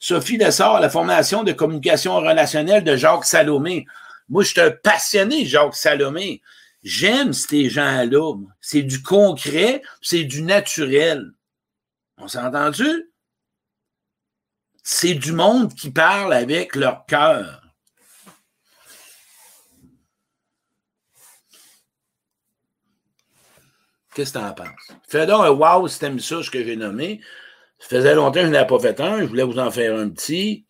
[0.00, 3.86] Sophie Lessard, la formation de communication relationnelle de Jacques Salomé.
[4.28, 6.42] Moi, je suis un passionné Jacques Salomé.
[6.82, 8.34] J'aime ces gens-là.
[8.60, 11.30] C'est du concret, c'est du naturel.
[12.18, 13.10] On s'est entendu?
[14.88, 17.60] C'est du monde qui parle avec leur cœur.
[24.14, 24.92] Qu'est-ce que tu en penses?
[25.08, 27.20] Fais donc un wow si t'aimes ça, ce que j'ai nommé.
[27.80, 29.22] Ça faisait longtemps que je n'avais pas fait un.
[29.22, 30.64] Je voulais vous en faire un petit.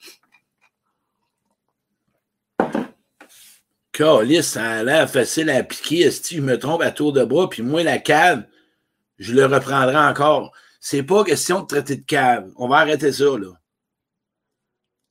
[3.92, 6.11] Calice, ça a l'air facile à appliquer.
[6.11, 8.46] Si je me trompe à tour de bras, puis moi, la cave,
[9.18, 10.52] je le reprendrai encore.
[10.81, 12.50] C'est pas question de traiter de cave.
[12.57, 13.52] On va arrêter ça, là.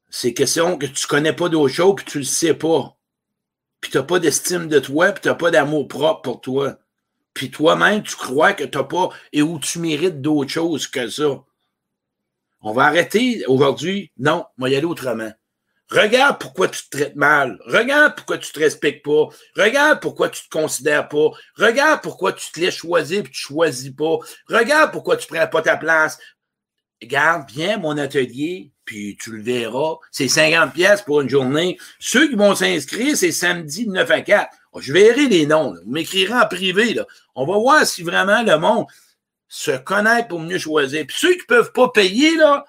[0.10, 2.98] C'est question que tu connais pas d'autre chose, puis tu le sais pas.
[3.82, 6.78] Puis tu n'as pas d'estime de toi, puis tu n'as pas d'amour propre pour toi.
[7.34, 11.10] Puis toi-même, tu crois que tu n'as pas et où tu mérites d'autre chose que
[11.10, 11.44] ça.
[12.62, 14.12] On va arrêter aujourd'hui.
[14.18, 15.32] Non, on va y aller autrement.
[15.92, 17.60] Regarde pourquoi tu te traites mal.
[17.66, 19.28] Regarde pourquoi tu te respectes pas.
[19.56, 21.30] Regarde pourquoi tu te considères pas.
[21.58, 24.18] Regarde pourquoi tu te laisses choisir et tu choisis pas.
[24.48, 26.18] Regarde pourquoi tu prends pas ta place.
[27.02, 29.96] Regarde, viens mon atelier, puis tu le verras.
[30.12, 31.78] C'est 50 pièces pour une journée.
[32.00, 34.56] Ceux qui vont s'inscrire, c'est samedi de 9 à 4.
[34.78, 35.74] Je verrai les noms.
[35.84, 36.94] Vous m'écrirez en privé.
[36.94, 37.06] Là.
[37.36, 38.86] On va voir si vraiment le monde
[39.48, 41.06] se connaît pour mieux choisir.
[41.08, 42.66] Puis ceux qui ne peuvent pas payer, là,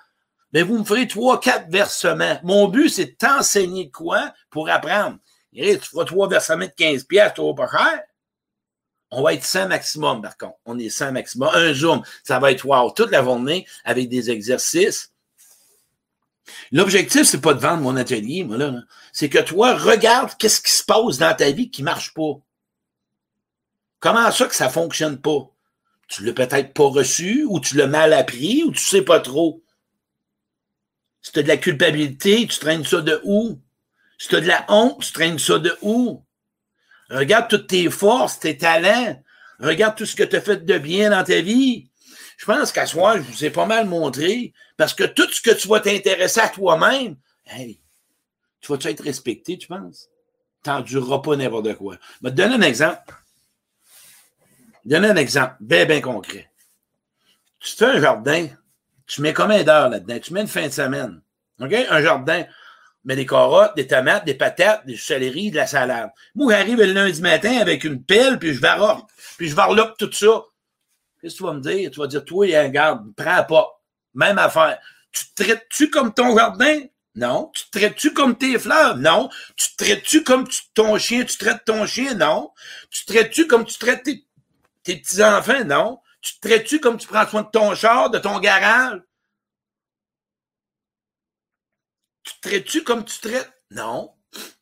[0.52, 2.38] ben vous me ferez trois, quatre versements.
[2.42, 5.18] Mon but, c'est de t'enseigner quoi pour apprendre.
[5.52, 8.02] tu feras trois versements de 15 pièces, tu pas cher.
[9.10, 10.56] On va être 100 maximum, par contre.
[10.64, 11.50] On est 100 maximum.
[11.54, 15.12] Un zoom, ça va être wow, toute la journée avec des exercices.
[16.72, 18.74] L'objectif, c'est pas de vendre mon atelier, moi, là.
[19.12, 22.40] C'est que toi, regarde qu'est-ce qui se passe dans ta vie qui marche pas.
[23.98, 25.50] Comment ça que ça fonctionne pas?
[26.08, 29.62] Tu l'as peut-être pas reçu, ou tu l'as mal appris, ou tu sais pas trop.
[31.22, 33.60] Si tu de la culpabilité, tu traînes ça de où?
[34.18, 36.24] Si tu de la honte, tu traînes ça de où?
[37.10, 39.20] Regarde toutes tes forces, tes talents.
[39.58, 41.90] Regarde tout ce que tu as fait de bien dans ta vie.
[42.36, 45.52] Je pense qu'à soi, je vous ai pas mal montré, parce que tout ce que
[45.52, 47.80] tu vas t'intéresser à toi-même, hey,
[48.60, 50.08] tu vas-tu être respecté, tu penses?
[50.62, 51.96] Tu n'endureras pas n'importe quoi.
[52.20, 53.14] Je vais te donner un exemple.
[54.84, 56.50] Donner un exemple bien, bien concret.
[57.58, 58.48] Tu fais un jardin,
[59.06, 60.18] tu mets combien d'heures là-dedans?
[60.18, 61.20] Tu mets une fin de semaine.
[61.60, 61.72] OK?
[61.72, 62.44] Un jardin.
[63.04, 66.10] Mais des carottes, des tomates, des patates, des céleri, de la salade.
[66.34, 69.08] Moi, j'arrive le lundi matin avec une pelle, puis je varlope.
[69.38, 70.42] Puis je varlope tout ça.
[71.20, 71.90] Qu'est-ce que tu vas me dire?
[71.90, 73.82] Tu vas dire, toi, regarde, prends pas.
[74.14, 74.78] Même affaire.
[75.12, 76.82] Tu te traites-tu comme ton jardin?
[77.14, 77.50] Non.
[77.54, 78.96] Tu te traites-tu comme tes fleurs?
[78.98, 79.30] Non.
[79.56, 81.24] Tu te traites-tu comme ton chien?
[81.24, 82.14] Tu traites ton chien?
[82.14, 82.52] Non.
[82.90, 84.26] Tu te traites-tu comme tu traites tes,
[84.84, 85.64] petits-enfants?
[85.64, 86.00] Non.
[86.20, 89.00] Tu te traites-tu comme tu prends soin de ton char, de ton garage?
[92.22, 93.52] Tu te traites-tu comme tu traites?
[93.70, 94.12] Non.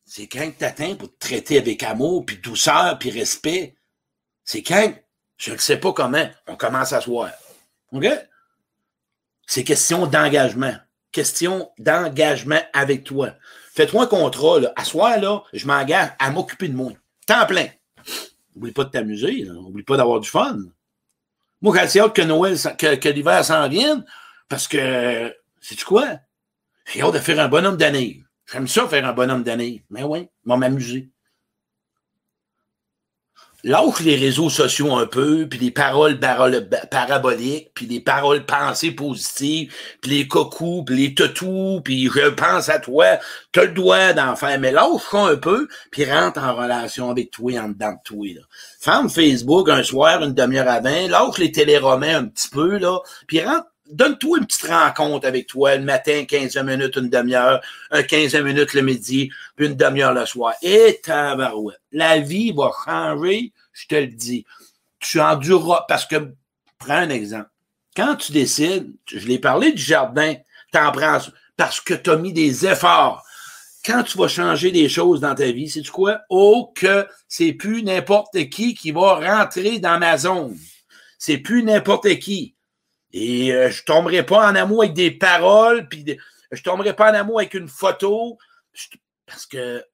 [0.04, 3.74] C'est quand tu t'atteins pour te traiter avec amour, puis douceur, puis respect.
[4.44, 4.94] C'est quand?
[5.36, 6.28] Je ne sais pas comment.
[6.46, 7.30] On commence à se voir.
[7.92, 8.06] OK?
[9.46, 10.74] C'est question d'engagement.
[11.12, 13.34] Question d'engagement avec toi.
[13.72, 14.72] Fais-toi un contrat, là.
[14.76, 16.92] À soir, là, je m'engage à m'occuper de moi.
[17.26, 17.66] Temps plein.
[18.54, 20.58] Oublie pas de t'amuser, Oublie pas d'avoir du fun.
[21.60, 24.04] Moi, quand c'est hâte que Noël, que, l'hiver s'en vienne,
[24.48, 26.18] parce que, sais-tu quoi?
[26.92, 28.22] J'ai hâte de faire un bonhomme d'année.
[28.52, 29.84] J'aime ça faire un bonhomme d'année.
[29.90, 31.10] Mais oui, va m'amuser.
[33.64, 36.20] Lâche les réseaux sociaux un peu, puis les paroles
[36.90, 39.72] paraboliques, puis les paroles pensées positives,
[40.02, 43.06] puis les cocous, puis les tatous, puis je pense à toi,
[43.52, 47.58] tu le dois d'en faire, mais lâche un peu, puis rentre en relation avec toi,
[47.58, 48.26] en dedans de toi.
[48.34, 48.42] Là.
[48.80, 53.40] Ferme Facebook un soir, une demi-heure avant, lâche les téléromans un petit peu, là, puis
[53.40, 58.34] rentre donne-toi une petite rencontre avec toi le matin, 15 minutes, une demi-heure, un 15
[58.36, 60.54] minutes le midi, puis une demi-heure le soir.
[60.62, 61.80] Et tabarouette.
[61.92, 64.44] La vie va changer, je te le dis.
[64.98, 66.34] Tu endureras, parce que,
[66.78, 67.50] prends un exemple.
[67.96, 70.34] Quand tu décides, je l'ai parlé du jardin,
[70.72, 71.18] t'en prends,
[71.56, 73.24] parce que tu as mis des efforts.
[73.86, 76.20] Quand tu vas changer des choses dans ta vie, c'est tu quoi?
[76.30, 80.56] Oh, que c'est plus n'importe qui qui va rentrer dans ma zone.
[81.18, 82.54] C'est plus n'importe qui.
[83.16, 86.04] Et euh, je tomberai pas en amour avec des paroles, puis
[86.50, 88.38] je tomberai pas en amour avec une photo,
[89.24, 89.84] parce que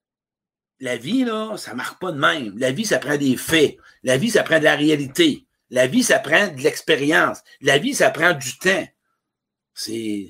[0.81, 2.59] la vie, là, ça marque pas de même.
[2.59, 3.77] La vie, ça prend des faits.
[4.03, 5.45] La vie, ça prend de la réalité.
[5.69, 7.41] La vie, ça prend de l'expérience.
[7.61, 8.89] La vie, ça prend du temps.
[9.75, 10.27] C'est.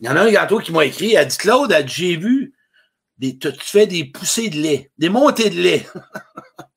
[0.00, 2.54] Il y en a un gâteau qui m'a écrit, elle dit Claude, j'ai vu,
[3.18, 5.86] des, tu fais des poussées de lait, des montées de lait.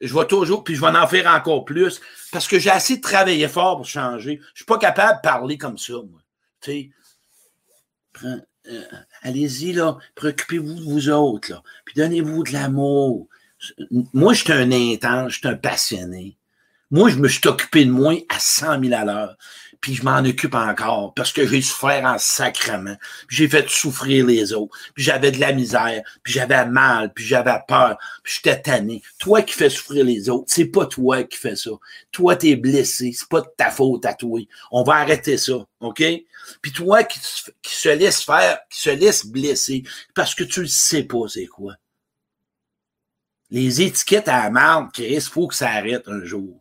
[0.00, 2.00] je vais toujours, puis je vais en faire encore plus,
[2.32, 4.40] parce que j'ai assez travaillé fort pour changer.
[4.52, 6.20] Je suis pas capable de parler comme ça, moi.
[8.68, 8.82] Euh,
[9.22, 13.28] allez-y, là, préoccupez-vous de vous autres, là, puis donnez-vous de l'amour.
[14.12, 16.36] Moi, je suis un intense, je suis un passionné.
[16.90, 19.36] Moi, je me suis occupé de moi à 100 000 à l'heure
[19.80, 22.96] puis je m'en occupe encore parce que j'ai souffert en sacrement.
[23.28, 24.76] J'ai fait souffrir les autres.
[24.94, 29.02] Puis j'avais de la misère, puis j'avais mal, puis j'avais peur, puis j'étais tanné.
[29.18, 31.70] Toi qui fais souffrir les autres, c'est pas toi qui fais ça.
[32.12, 34.40] Toi, t'es blessé, c'est pas de ta faute à toi.
[34.70, 36.02] On va arrêter ça, OK?
[36.62, 37.20] Puis toi qui,
[37.62, 39.82] qui se laisse faire, qui se laisse blesser,
[40.14, 41.74] parce que tu le sais pas c'est quoi.
[43.50, 46.60] Les étiquettes à la marde, Chris, faut que ça arrête un jour.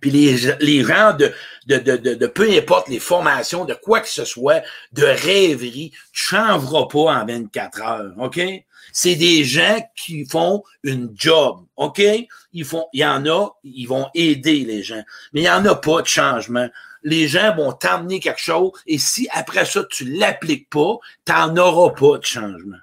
[0.00, 1.32] Puis les, les gens de,
[1.66, 6.24] de, de, de, peu importe les formations, de quoi que ce soit, de rêverie, tu
[6.26, 8.40] changeras pas en 24 heures, OK?
[8.92, 12.00] c'est des gens qui font une job, OK?
[12.52, 15.64] Ils font, il y en a, ils vont aider les gens, mais il n'y en
[15.64, 16.68] a pas de changement.
[17.02, 21.56] Les gens vont t'emmener quelque chose et si après ça, tu l'appliques pas, tu n'en
[21.56, 22.78] auras pas de changement.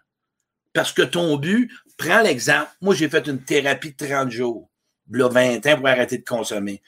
[0.73, 4.69] Parce que ton but, prends l'exemple, moi j'ai fait une thérapie de 30 jours,
[5.17, 6.81] là 20 ans pour arrêter de consommer.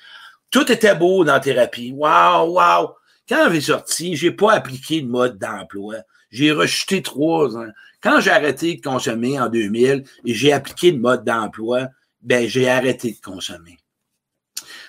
[0.49, 1.91] Tout était beau dans la thérapie.
[1.95, 2.89] Waouh, waouh!
[3.27, 5.95] Quand j'ai sorti, j'ai pas appliqué le mode d'emploi.
[6.29, 7.69] J'ai rejeté trois ans.
[8.01, 11.87] Quand j'ai arrêté de consommer en 2000 et j'ai appliqué le mode d'emploi,
[12.21, 13.77] ben, j'ai arrêté de consommer.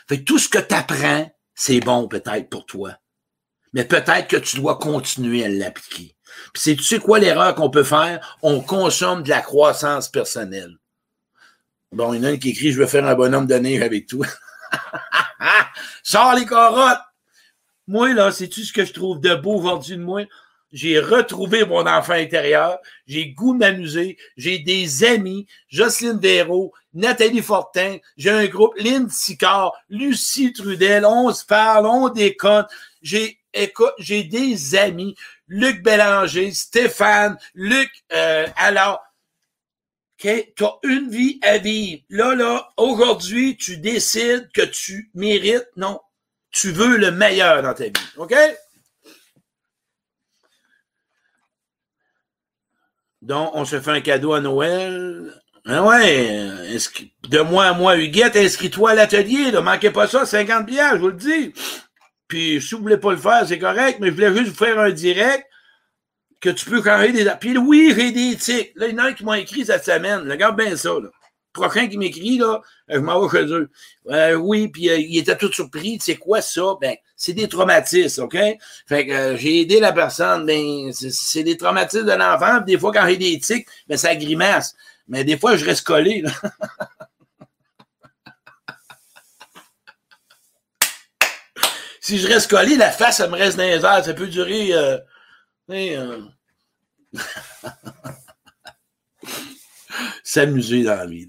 [0.09, 2.97] Fait que tout ce que tu apprends, c'est bon peut-être pour toi.
[3.73, 6.14] Mais peut-être que tu dois continuer à l'appliquer.
[6.53, 8.38] Puis c'est, tu sais quoi l'erreur qu'on peut faire?
[8.42, 10.77] On consomme de la croissance personnelle.
[11.92, 13.83] Bon, il y en a une qui écrit, je veux faire un bonhomme de neige
[13.83, 14.27] avec toi.
[16.03, 16.99] Sors les carottes!
[17.87, 20.23] Moi, là, sais-tu ce que je trouve de beau aujourd'hui de moi?
[20.75, 22.79] J'ai retrouvé mon enfant intérieur.
[23.07, 24.16] J'ai goût de m'amuser.
[24.37, 25.47] J'ai des amis.
[25.68, 27.99] Jocelyne Véro, Nathalie Fortin.
[28.16, 31.07] J'ai un groupe, Lynn Sicard, Lucie Trudel.
[31.07, 32.66] On se parle, on déconne.
[33.03, 33.38] J'ai,
[33.99, 35.14] j'ai des amis.
[35.47, 39.01] Luc Bélanger, Stéphane, Luc, euh, alors,
[40.25, 42.03] Tu as une vie à vivre.
[42.09, 45.69] Là, là, aujourd'hui, tu décides que tu mérites.
[45.77, 46.01] Non,
[46.51, 47.93] tu veux le meilleur dans ta vie.
[48.17, 48.35] OK?
[53.21, 55.43] Donc, on se fait un cadeau à Noël.
[55.67, 56.77] Ah ouais,
[57.29, 60.97] de moi à moi, Huguette, inscris-toi à l'atelier, ne manquez pas ça, 50 billets, je
[60.97, 61.55] vous le dis.
[62.29, 64.79] Puis, si vous voulez pas le faire, c'est correct, mais je voulais juste vous faire
[64.79, 65.47] un direct
[66.45, 67.27] que tu peux quand des...
[67.41, 68.73] Puis oui, j'ai des tics.
[68.77, 70.31] Là, il y en a qui m'a écrit cette semaine.
[70.31, 71.09] Regarde bien ça, là
[71.55, 73.47] prochain qui m'écrit, là, je m'en vais chez.
[74.11, 75.97] Euh, oui, puis euh, il était tout surpris.
[76.01, 76.75] C'est quoi ça?
[76.81, 78.37] Ben, c'est des traumatismes, OK?
[78.87, 82.61] Fait que euh, j'ai aidé la personne, ben, c'est des traumatismes de l'enfant.
[82.61, 84.75] Des fois, quand j'ai des tics, ben, ça grimace.
[85.09, 86.23] Mais des fois, je reste collé,
[92.01, 94.05] si je reste collé, la face, ça me reste dans les airs.
[94.05, 94.73] Ça peut durer.
[100.22, 101.27] s'amuser dans la vie.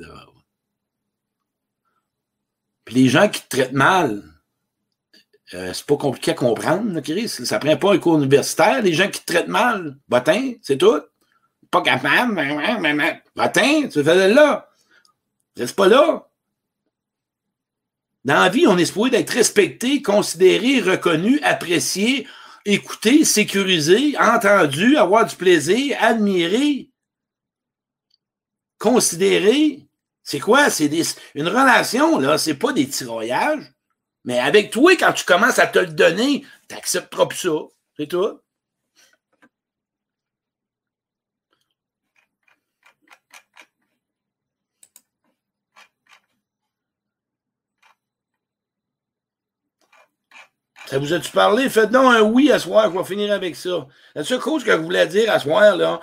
[2.83, 4.23] Puis les gens qui te traitent mal,
[5.53, 7.29] euh, c'est pas compliqué à comprendre, Chris.
[7.29, 8.81] Ça prend pas un cours universitaire.
[8.81, 11.01] Les gens qui te traitent mal, botin, c'est tout.
[11.71, 12.35] Pas capable,
[13.35, 14.69] botin, tu fais là.
[15.57, 16.27] Reste pas là.
[18.25, 22.27] Dans la vie, on est supposé d'être respecté, considéré, reconnu, apprécié,
[22.65, 26.89] écouté, sécurisé, entendu, avoir du plaisir, admiré
[28.77, 29.87] considérer,
[30.23, 30.69] c'est quoi?
[30.69, 30.89] C'est
[31.33, 33.71] une relation, là, c'est pas des tirailllages.
[34.23, 37.57] Mais avec toi, quand tu commences à te le donner, tu n'accepteras plus ça.
[37.97, 38.39] C'est tout.
[50.87, 51.69] Ça vous a-tu parlé?
[51.69, 53.87] Faites donc un oui à soir, je vais finir avec ça.
[54.13, 55.99] La seule chose que je voulais dire à soir, là,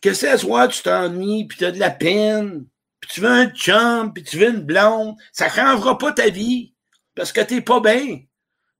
[0.00, 2.66] que ce soit tu t'ennuies, puis tu as de la peine,
[3.00, 6.74] puis tu veux un chum, puis tu veux une blonde, ça changera pas ta vie
[7.14, 8.20] parce que tu n'es pas bien.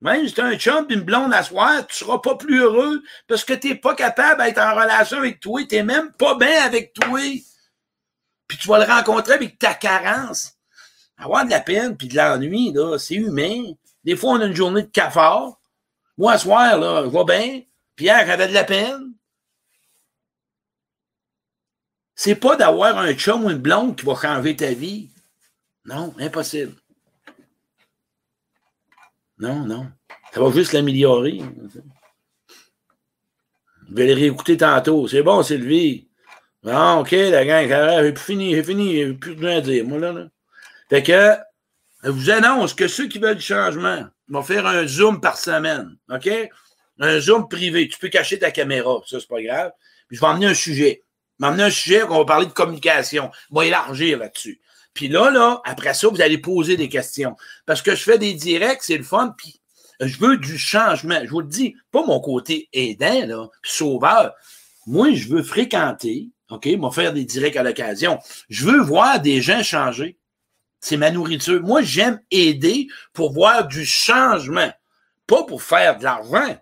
[0.00, 2.60] Même si tu as un chum et une blonde à soir, tu seras pas plus
[2.60, 5.60] heureux parce que tu n'es pas capable d'être en relation avec toi.
[5.68, 7.20] Tu n'es même pas bien avec toi.
[8.48, 10.54] Puis tu vas le rencontrer avec ta carence.
[11.16, 13.62] Avoir de la peine puis de l'ennui, là, c'est humain.
[14.04, 15.58] Des fois, on a une journée de cafard.
[16.18, 17.62] Moi, à soir, là, je vais bien.
[17.96, 19.12] Pierre avait de la peine.
[22.14, 25.10] C'est pas d'avoir un chum ou une blonde qui va changer ta vie.
[25.84, 26.74] Non, impossible.
[29.38, 29.90] Non, non.
[30.32, 31.40] Ça va juste l'améliorer.
[33.88, 35.08] Je vais les réécouter tantôt.
[35.08, 36.08] C'est bon, Sylvie.
[36.62, 37.66] Bon, OK, la gang,
[38.04, 40.28] j'ai fini, j'ai fini, j'ai plus rien à dire, moi, là, là.
[40.88, 41.36] Fait que,
[42.02, 45.96] je vous annonce que ceux qui veulent du changement vont faire un zoom par semaine,
[46.10, 46.28] OK?
[46.98, 47.88] Un zoom privé.
[47.88, 49.72] Tu peux cacher ta caméra, ça, c'est pas grave.
[50.08, 51.02] Puis je vais emmener un sujet
[51.42, 53.30] m'amener un sujet qu'on va parler de communication.
[53.50, 54.60] On va élargir là-dessus.
[54.94, 57.36] Puis là, là, après ça, vous allez poser des questions.
[57.66, 59.60] Parce que je fais des directs, c'est le fun, puis
[60.00, 61.18] je veux du changement.
[61.24, 64.34] Je vous le dis, pas mon côté aidant, là, sauveur.
[64.86, 68.18] Moi, je veux fréquenter, OK, faire des directs à l'occasion.
[68.48, 70.16] Je veux voir des gens changer.
[70.82, 71.62] C'est ma nourriture.
[71.62, 74.70] Moi, j'aime aider pour voir du changement,
[75.28, 76.58] pas pour faire de l'argent.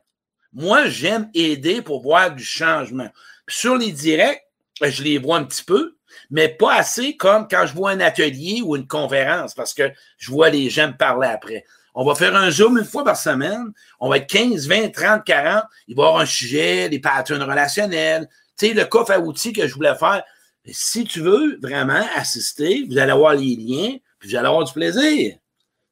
[0.52, 3.08] Moi, j'aime aider pour voir du changement.
[3.48, 4.44] sur les directs,
[4.80, 5.96] ben, je les vois un petit peu,
[6.30, 10.30] mais pas assez comme quand je vois un atelier ou une conférence, parce que je
[10.30, 11.64] vois les gens me parler après.
[11.94, 13.72] On va faire un Zoom une fois par semaine.
[14.00, 15.64] On va être 15, 20, 30, 40.
[15.88, 18.28] Il va y avoir un sujet, des patterns relationnels.
[18.58, 20.22] Tu sais, le coffre à outils que je voulais faire.
[20.66, 24.72] si tu veux vraiment assister, vous allez avoir les liens, puis vous allez avoir du
[24.72, 25.36] plaisir.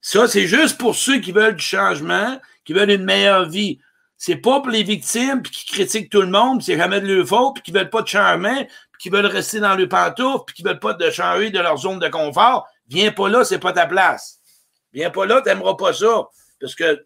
[0.01, 3.81] Ça, c'est juste pour ceux qui veulent du changement, qui veulent une meilleure vie.
[4.17, 7.27] C'est pas pour les victimes, puis qui critiquent tout le monde, c'est jamais de leur
[7.27, 10.57] faute, puis qui veulent pas de changement, puis qui veulent rester dans le pantoufle, puis
[10.57, 12.69] qui veulent pas de changer de leur zone de confort.
[12.88, 14.38] Viens pas là, c'est pas ta place.
[14.93, 16.29] Viens pas là, t'aimeras pas ça.
[16.61, 17.05] Parce que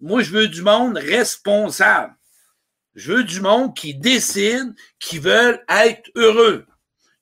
[0.00, 2.14] moi, je veux du monde responsable.
[2.94, 6.66] Je veux du monde qui décide, qui veulent être heureux.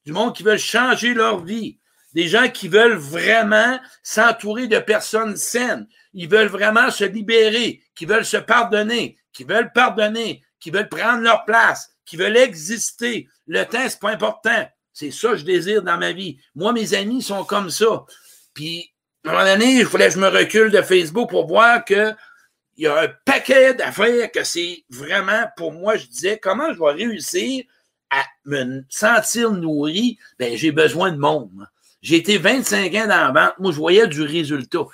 [0.04, 1.78] Du monde qui veulent changer leur vie.
[2.14, 5.86] Des gens qui veulent vraiment s'entourer de personnes saines.
[6.12, 11.22] Ils veulent vraiment se libérer, qui veulent se pardonner, qui veulent pardonner, qui veulent prendre
[11.22, 13.28] leur place, qui veulent exister.
[13.46, 14.68] Le temps, c'est pas important.
[14.92, 16.38] C'est ça que je désire dans ma vie.
[16.54, 18.04] Moi, mes amis sont comme ça.
[18.54, 18.92] Puis,
[19.26, 22.14] à un moment donné, il fallait que je me recule de Facebook pour voir que
[22.76, 26.78] il y a un paquet d'affaires que c'est vraiment, pour moi, je disais, comment je
[26.78, 27.64] vais réussir
[28.10, 30.18] à me sentir nourri?
[30.38, 31.68] Ben, j'ai besoin de monde.
[32.04, 33.54] J'ai été 25 ans dans la vente.
[33.58, 34.84] Moi, je voyais du résultat.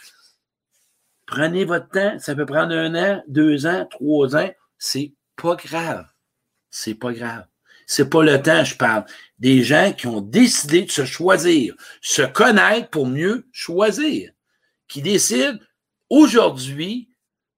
[1.26, 2.16] Prenez votre temps.
[2.20, 4.48] Ça peut prendre un an, deux ans, trois ans.
[4.78, 6.06] C'est pas grave.
[6.70, 7.46] C'est pas grave.
[7.84, 9.04] C'est pas le temps, je parle.
[9.40, 14.30] Des gens qui ont décidé de se choisir, se connaître pour mieux choisir,
[14.86, 15.58] qui décident
[16.10, 17.10] aujourd'hui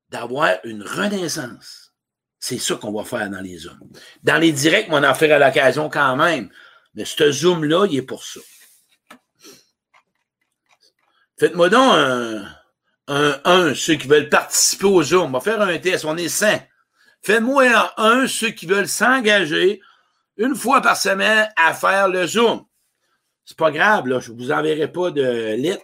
[0.09, 1.93] d'avoir une renaissance.
[2.41, 3.93] C'est ça qu'on va faire dans les Zooms.
[4.23, 6.49] Dans les directs, on en fera l'occasion quand même.
[6.95, 8.41] Mais ce Zoom-là, il est pour ça.
[11.43, 12.45] Faites-moi donc un,
[13.09, 15.35] un 1, ceux qui veulent participer au Zoom.
[15.35, 16.47] On va faire un test, on est 100.
[17.21, 19.81] Faites-moi un 1, ceux qui veulent s'engager
[20.37, 22.65] une fois par semaine à faire le Zoom.
[23.45, 25.83] C'est pas grave, je ne vous enverrai pas de lettres.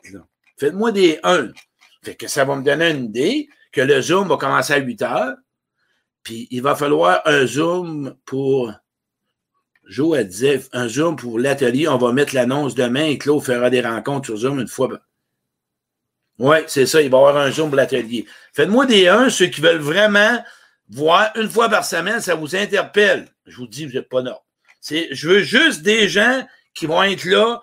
[0.61, 1.49] Faites-moi des 1.
[2.05, 5.03] Fait que ça va me donner une idée que le Zoom va commencer à 8
[5.03, 5.35] heures.
[6.23, 8.73] Puis il va falloir un Zoom pour.
[9.89, 11.89] Jo, elle disait un Zoom pour l'atelier.
[11.89, 15.01] On va mettre l'annonce demain et Claude fera des rencontres sur Zoom une fois
[16.39, 17.03] oui, c'est ça.
[17.03, 18.27] Il va y avoir un Zoom pour l'atelier.
[18.53, 20.43] Faites-moi des 1, ceux qui veulent vraiment
[20.89, 23.29] voir une fois par semaine, ça vous interpelle.
[23.47, 24.37] Je vous dis, vous n'êtes pas non.
[24.89, 27.61] Je veux juste des gens qui vont être là.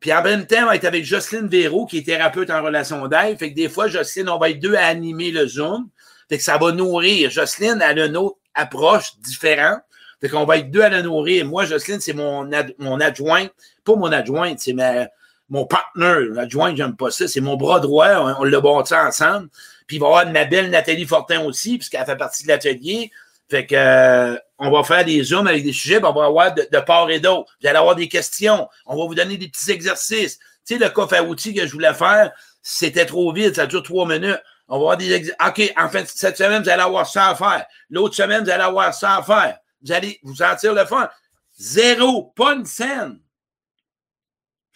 [0.00, 3.06] Puis en même temps, on va être avec Jocelyne Véraud, qui est thérapeute en relation
[3.08, 3.38] d'aide.
[3.38, 5.88] Fait que des fois, Jocelyne, on va être deux à animer le Zoom.
[6.28, 7.30] Fait que ça va nourrir.
[7.30, 9.80] Jocelyne, elle a une autre approche différente.
[10.20, 11.44] Fait qu'on va être deux à la nourrir.
[11.46, 13.52] Moi, Jocelyne, c'est mon, mon adjointe.
[13.84, 15.08] Pas mon adjointe, c'est ma,
[15.50, 18.08] mon partner, l'adjoint, j'aime pas ça, c'est mon bras droit,
[18.38, 19.48] on, l'a bâti ensemble.
[19.86, 23.10] Puis il va y avoir ma belle Nathalie Fortin aussi, puisqu'elle fait partie de l'atelier.
[23.50, 26.80] Fait que euh, on va faire des zooms avec des sujets, on va avoir de,
[26.80, 27.50] part et d'autre.
[27.62, 28.68] Vous allez avoir des questions.
[28.84, 30.38] On va vous donner des petits exercices.
[30.66, 32.30] Tu sais, le coffre à outils que je voulais faire,
[32.62, 34.42] c'était trop vite, ça dure trois minutes.
[34.68, 35.46] On va avoir des exercices.
[35.46, 37.64] OK, en fait, cette semaine, vous allez avoir ça à faire.
[37.88, 39.56] L'autre semaine, vous allez avoir ça à faire.
[39.82, 41.08] Vous allez vous sentir le fun.
[41.56, 43.18] Zéro, pas une scène.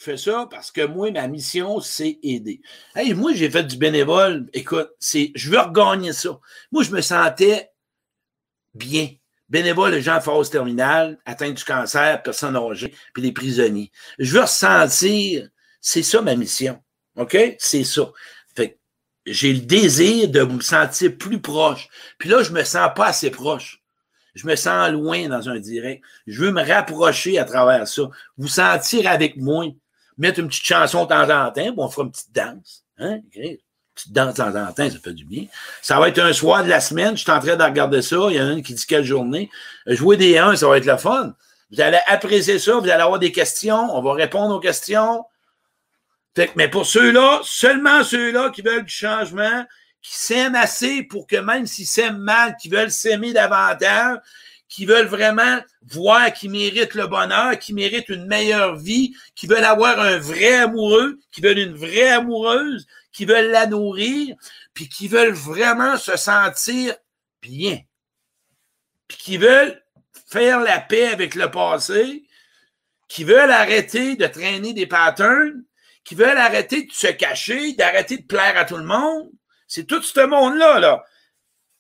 [0.03, 2.61] Fais ça parce que moi, ma mission, c'est aider.
[2.97, 4.49] Hey, moi, j'ai fait du bénévole.
[4.53, 6.41] Écoute, c'est, je veux regagner ça.
[6.73, 7.71] Moi, je me sentais
[8.75, 9.11] bien.
[9.49, 13.93] Bénévole, les gens en phase terminale, atteints du cancer, personnes âgées, puis les prisonniers.
[14.19, 15.49] Je veux ressentir,
[15.81, 16.83] c'est ça ma mission.
[17.15, 17.37] OK?
[17.61, 18.11] C'est ça.
[18.57, 18.81] Fait
[19.25, 21.87] j'ai le désir de me sentir plus proche.
[22.19, 23.85] Puis là, je me sens pas assez proche.
[24.35, 26.03] Je me sens loin dans un direct.
[26.27, 28.11] Je veux me rapprocher à travers ça.
[28.37, 29.67] Vous sentir avec moi
[30.19, 32.85] mettre une petite chanson de temps en temps, on fera une petite danse.
[32.99, 33.21] Hein?
[33.35, 33.57] Une
[33.95, 35.47] petite danse de temps en temps, ça fait du bien.
[35.81, 38.17] Ça va être un soir de la semaine, je suis en train de regarder ça.
[38.31, 39.51] Il y en a une qui dit quelle journée.
[39.87, 41.35] Jouer des 1, ça va être le fun.
[41.71, 45.25] Vous allez apprécier ça, vous allez avoir des questions, on va répondre aux questions.
[46.57, 49.65] Mais pour ceux-là, seulement ceux-là qui veulent du changement,
[50.03, 54.19] qui s'aiment assez pour que même s'ils s'aiment mal, qui veulent s'aimer davantage,
[54.73, 59.65] qui veulent vraiment voir qui méritent le bonheur, qui méritent une meilleure vie, qui veulent
[59.65, 64.35] avoir un vrai amoureux, qui veulent une vraie amoureuse, qui veulent la nourrir,
[64.73, 66.95] puis qui veulent vraiment se sentir
[67.43, 67.81] bien,
[69.09, 69.85] puis qui veulent
[70.31, 72.25] faire la paix avec le passé,
[73.09, 75.65] qui veulent arrêter de traîner des patterns,
[76.03, 79.31] qui veulent arrêter de se cacher, d'arrêter de plaire à tout le monde.
[79.69, 81.05] C'est tout ce monde-là, là.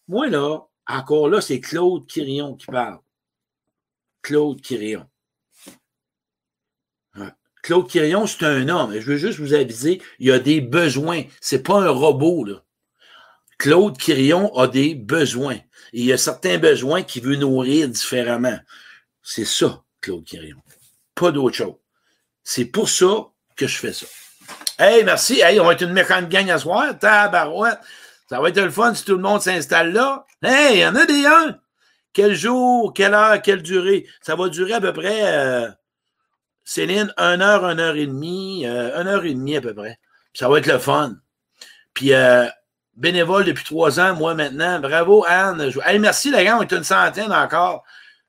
[0.09, 0.59] Moi, là,
[0.93, 2.99] encore là, c'est Claude Quirion qui parle.
[4.22, 5.07] Claude Quirion.
[7.62, 8.93] Claude Quirion, c'est un homme.
[8.99, 11.22] Je veux juste vous aviser, il a des besoins.
[11.40, 12.64] C'est pas un robot, là.
[13.57, 15.55] Claude Quirion a des besoins.
[15.93, 18.59] Et il y a certains besoins qu'il veut nourrir différemment.
[19.22, 20.59] C'est ça, Claude Quirion.
[21.14, 21.74] Pas d'autre chose.
[22.43, 24.07] C'est pour ça que je fais ça.
[24.78, 25.40] Hey, merci.
[25.40, 26.99] Hey, on va être une mécanique gang à soir.
[26.99, 27.78] Tabarouette.
[28.28, 30.26] Ça va être le fun si tout le monde s'installe là.
[30.43, 31.59] Hey, il y en a des uns.
[32.12, 34.07] Quel jour, quelle heure, quelle durée?
[34.20, 35.68] Ça va durer à peu près euh,
[36.64, 40.01] Céline, une heure, une heure et demie, euh, une heure et demie à peu près.
[40.34, 41.14] Ça va être le fun.
[41.95, 42.49] Puis, euh,
[42.97, 44.80] bénévole depuis trois ans, moi maintenant.
[44.80, 45.72] Bravo, Anne.
[46.01, 47.84] merci, les gars, on est une centaine encore.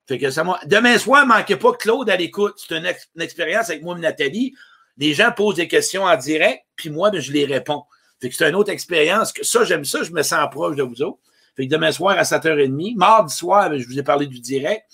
[0.08, 2.56] Fait que ça Demain soir, ne manquez pas Claude à l'écoute.
[2.58, 2.86] C'est une,
[3.22, 4.54] expérience avec moi et Nathalie.
[4.98, 7.86] Les gens posent des questions en direct, puis moi, ben, je les réponds.
[8.22, 9.34] Fait que c'est une autre expérience.
[9.42, 11.20] Ça, j'aime ça, je me sens proche de vous autres.
[11.56, 12.96] Fait que demain soir à 7h30.
[12.96, 14.86] Mardi soir, je vous ai parlé du direct.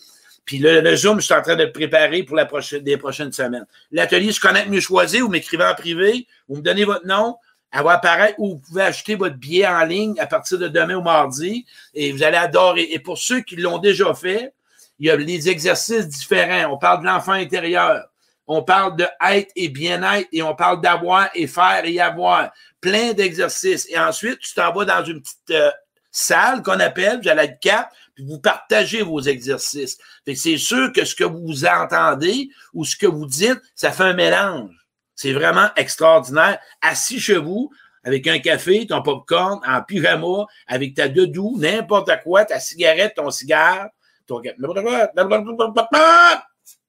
[0.45, 3.32] Puis le, Zoom, je suis en train de le préparer pour la prochaine, les prochaines
[3.32, 3.68] semaines.
[3.91, 7.36] L'atelier, je connais mieux choisir, vous m'écrivez en privé, vous me donnez votre nom,
[7.72, 10.95] elle va apparaître ou vous pouvez acheter votre billet en ligne à partir de demain
[10.95, 12.88] ou mardi et vous allez adorer.
[12.91, 14.53] Et pour ceux qui l'ont déjà fait,
[14.97, 16.74] il y a des exercices différents.
[16.74, 18.05] On parle de l'enfant intérieur.
[18.47, 22.51] On parle de être et bien-être et on parle d'avoir et faire et avoir.
[22.82, 23.88] Plein d'exercices.
[23.91, 25.70] Et ensuite, tu t'en vas dans une petite euh,
[26.12, 29.97] salle qu'on appelle, vous allez être quatre, puis vous partagez vos exercices.
[30.36, 34.14] c'est sûr que ce que vous entendez ou ce que vous dites, ça fait un
[34.14, 34.76] mélange.
[35.16, 36.60] C'est vraiment extraordinaire.
[36.82, 37.72] Assis chez vous,
[38.03, 43.30] avec un café, ton popcorn, en pyjama, avec ta doudou, n'importe quoi, ta cigarette, ton
[43.30, 43.89] cigare,
[44.28, 44.41] ton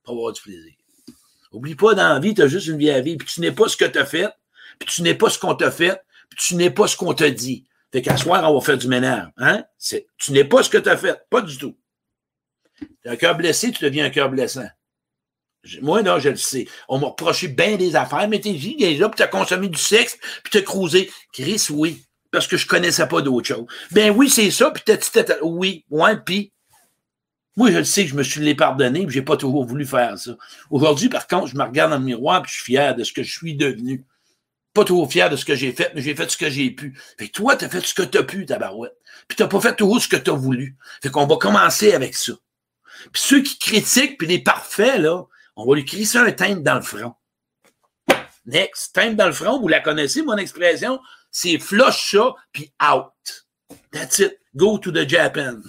[0.04, 0.72] pour avoir du plaisir.
[1.52, 3.50] Oublie pas, dans la vie, tu as juste une vie à vivre, puis tu n'es
[3.50, 4.30] pas ce que tu fait,
[4.78, 7.30] puis tu n'es pas ce qu'on t'a fait, puis tu n'es pas ce qu'on t'a
[7.30, 7.64] dit.
[7.92, 9.28] Fait qu'à soir, on va faire du ménage.
[9.36, 9.64] Hein?
[10.18, 11.20] Tu n'es pas ce que tu as fait.
[11.28, 11.76] Pas du tout.
[13.04, 14.68] Un cœur blessé, tu deviens un cœur blessant.
[15.82, 16.66] Moi, non, je le sais.
[16.88, 20.50] On m'a reproché bien des affaires, mais t'es là, puis t'as consommé du sexe, puis
[20.50, 21.10] t'as cruisé.
[21.32, 22.02] Chris, oui.
[22.30, 23.66] Parce que je connaissais pas d'autre chose.
[23.90, 24.96] Ben oui, c'est ça, puis t'as
[25.42, 26.52] oui, ouais, puis
[27.56, 29.84] moi, je le sais que je me suis les pardonné, puis j'ai pas toujours voulu
[29.84, 30.36] faire ça.
[30.70, 33.12] Aujourd'hui, par contre, je me regarde dans le miroir, puis je suis fier de ce
[33.12, 34.04] que je suis devenu.
[34.80, 36.98] Pas trop fier de ce que j'ai fait, mais j'ai fait ce que j'ai pu.
[37.18, 38.96] Fait que toi, t'as fait ce que t'as pu, ta barouette.
[39.28, 40.78] Puis t'as pas fait toujours ce que t'as voulu.
[41.02, 42.32] Fait qu'on va commencer avec ça.
[43.12, 46.76] Puis ceux qui critiquent, puis les parfaits, là, on va lui crisser un teinte dans
[46.76, 47.14] le front.
[48.46, 50.98] Next, teinte dans le front, vous la connaissez, mon expression,
[51.30, 53.12] c'est flush ça, puis out.
[53.92, 54.38] That's it.
[54.56, 55.60] Go to the Japan.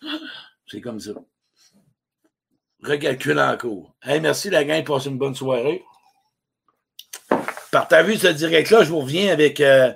[0.68, 1.14] c'est comme ça.
[2.80, 3.96] Recalcule en cours.
[4.04, 5.84] Hey, merci la gang, passe une bonne soirée.
[7.74, 9.92] Partagez ce direct-là, je vous reviens avec euh,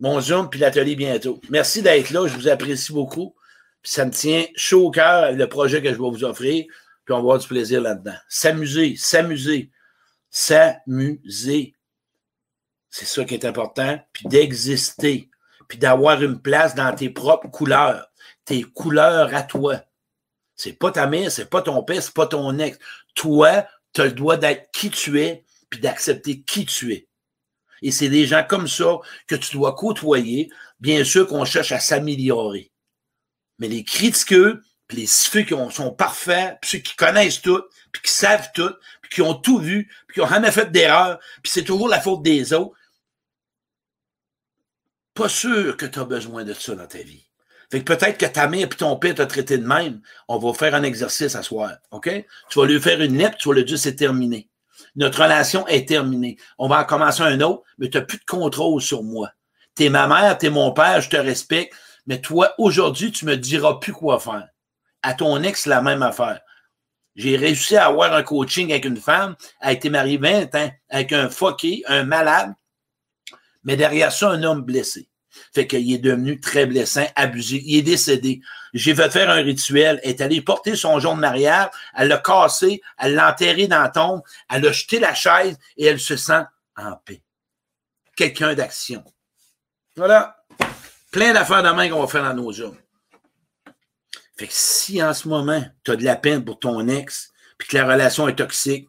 [0.00, 1.40] mon Zoom puis l'atelier bientôt.
[1.48, 3.36] Merci d'être là, je vous apprécie beaucoup.
[3.84, 6.64] ça me tient chaud au cœur le projet que je vais vous offrir
[7.04, 8.16] puis on va avoir du plaisir là-dedans.
[8.28, 9.70] S'amuser, s'amuser,
[10.28, 11.76] s'amuser.
[12.90, 14.04] C'est ça qui est important.
[14.12, 15.30] Puis d'exister,
[15.68, 18.08] puis d'avoir une place dans tes propres couleurs,
[18.44, 19.82] tes couleurs à toi.
[20.56, 22.76] C'est pas ta mère, c'est pas ton père, c'est pas ton ex.
[23.14, 25.44] Toi, tu as le droit d'être qui tu es,
[25.74, 27.08] puis d'accepter qui tu es.
[27.82, 30.48] Et c'est des gens comme ça que tu dois côtoyer.
[30.78, 32.70] Bien sûr qu'on cherche à s'améliorer.
[33.58, 37.62] Mais les critiqueux, puis les ceux qui sont parfaits, puis ceux qui connaissent tout,
[37.92, 38.72] puis qui savent tout,
[39.02, 42.00] puis qui ont tout vu, puis qui ont jamais fait d'erreur, puis c'est toujours la
[42.00, 42.76] faute des autres.
[45.14, 47.26] Pas sûr que tu as besoin de ça dans ta vie.
[47.70, 50.00] Fait que peut-être que ta mère et ton père t'ont traité de même.
[50.28, 52.08] On va faire un exercice à soir, OK?
[52.50, 54.48] Tu vas lui faire une lettre, tu vas lui dire c'est terminé.
[54.96, 56.36] Notre relation est terminée.
[56.58, 59.30] On va en commencer un autre, mais tu n'as plus de contrôle sur moi.
[59.74, 61.74] T'es ma mère, t'es mon père, je te respecte,
[62.06, 64.48] mais toi, aujourd'hui, tu me diras plus quoi faire
[65.04, 66.40] à ton ex la même affaire.
[67.14, 71.12] J'ai réussi à avoir un coaching avec une femme, a été mariée 20 ans, avec
[71.12, 72.54] un fucké, un malade,
[73.62, 75.08] mais derrière ça, un homme blessé.
[75.54, 77.62] Fait qu'il est devenu très blessant, abusé.
[77.64, 78.40] Il est décédé.
[78.72, 80.00] J'ai fait faire un rituel.
[80.02, 81.68] Elle est allée porter son jaune de mariage.
[81.96, 82.80] Elle l'a cassé.
[82.98, 84.22] Elle l'a enterré dans la tombe.
[84.50, 86.42] Elle a jeté la chaise et elle se sent
[86.76, 87.22] en paix.
[88.16, 89.04] Quelqu'un d'action.
[89.96, 90.44] Voilà.
[91.10, 92.78] Plein d'affaires de main qu'on va faire dans nos hommes.
[94.36, 97.68] Fait que si en ce moment, tu as de la peine pour ton ex, puis
[97.68, 98.88] que la relation est toxique,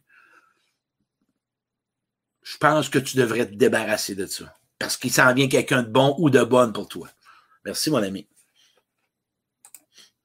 [2.41, 4.54] je pense que tu devrais te débarrasser de ça.
[4.79, 7.07] Parce qu'il s'en vient quelqu'un de bon ou de bonne pour toi.
[7.65, 8.27] Merci, mon ami.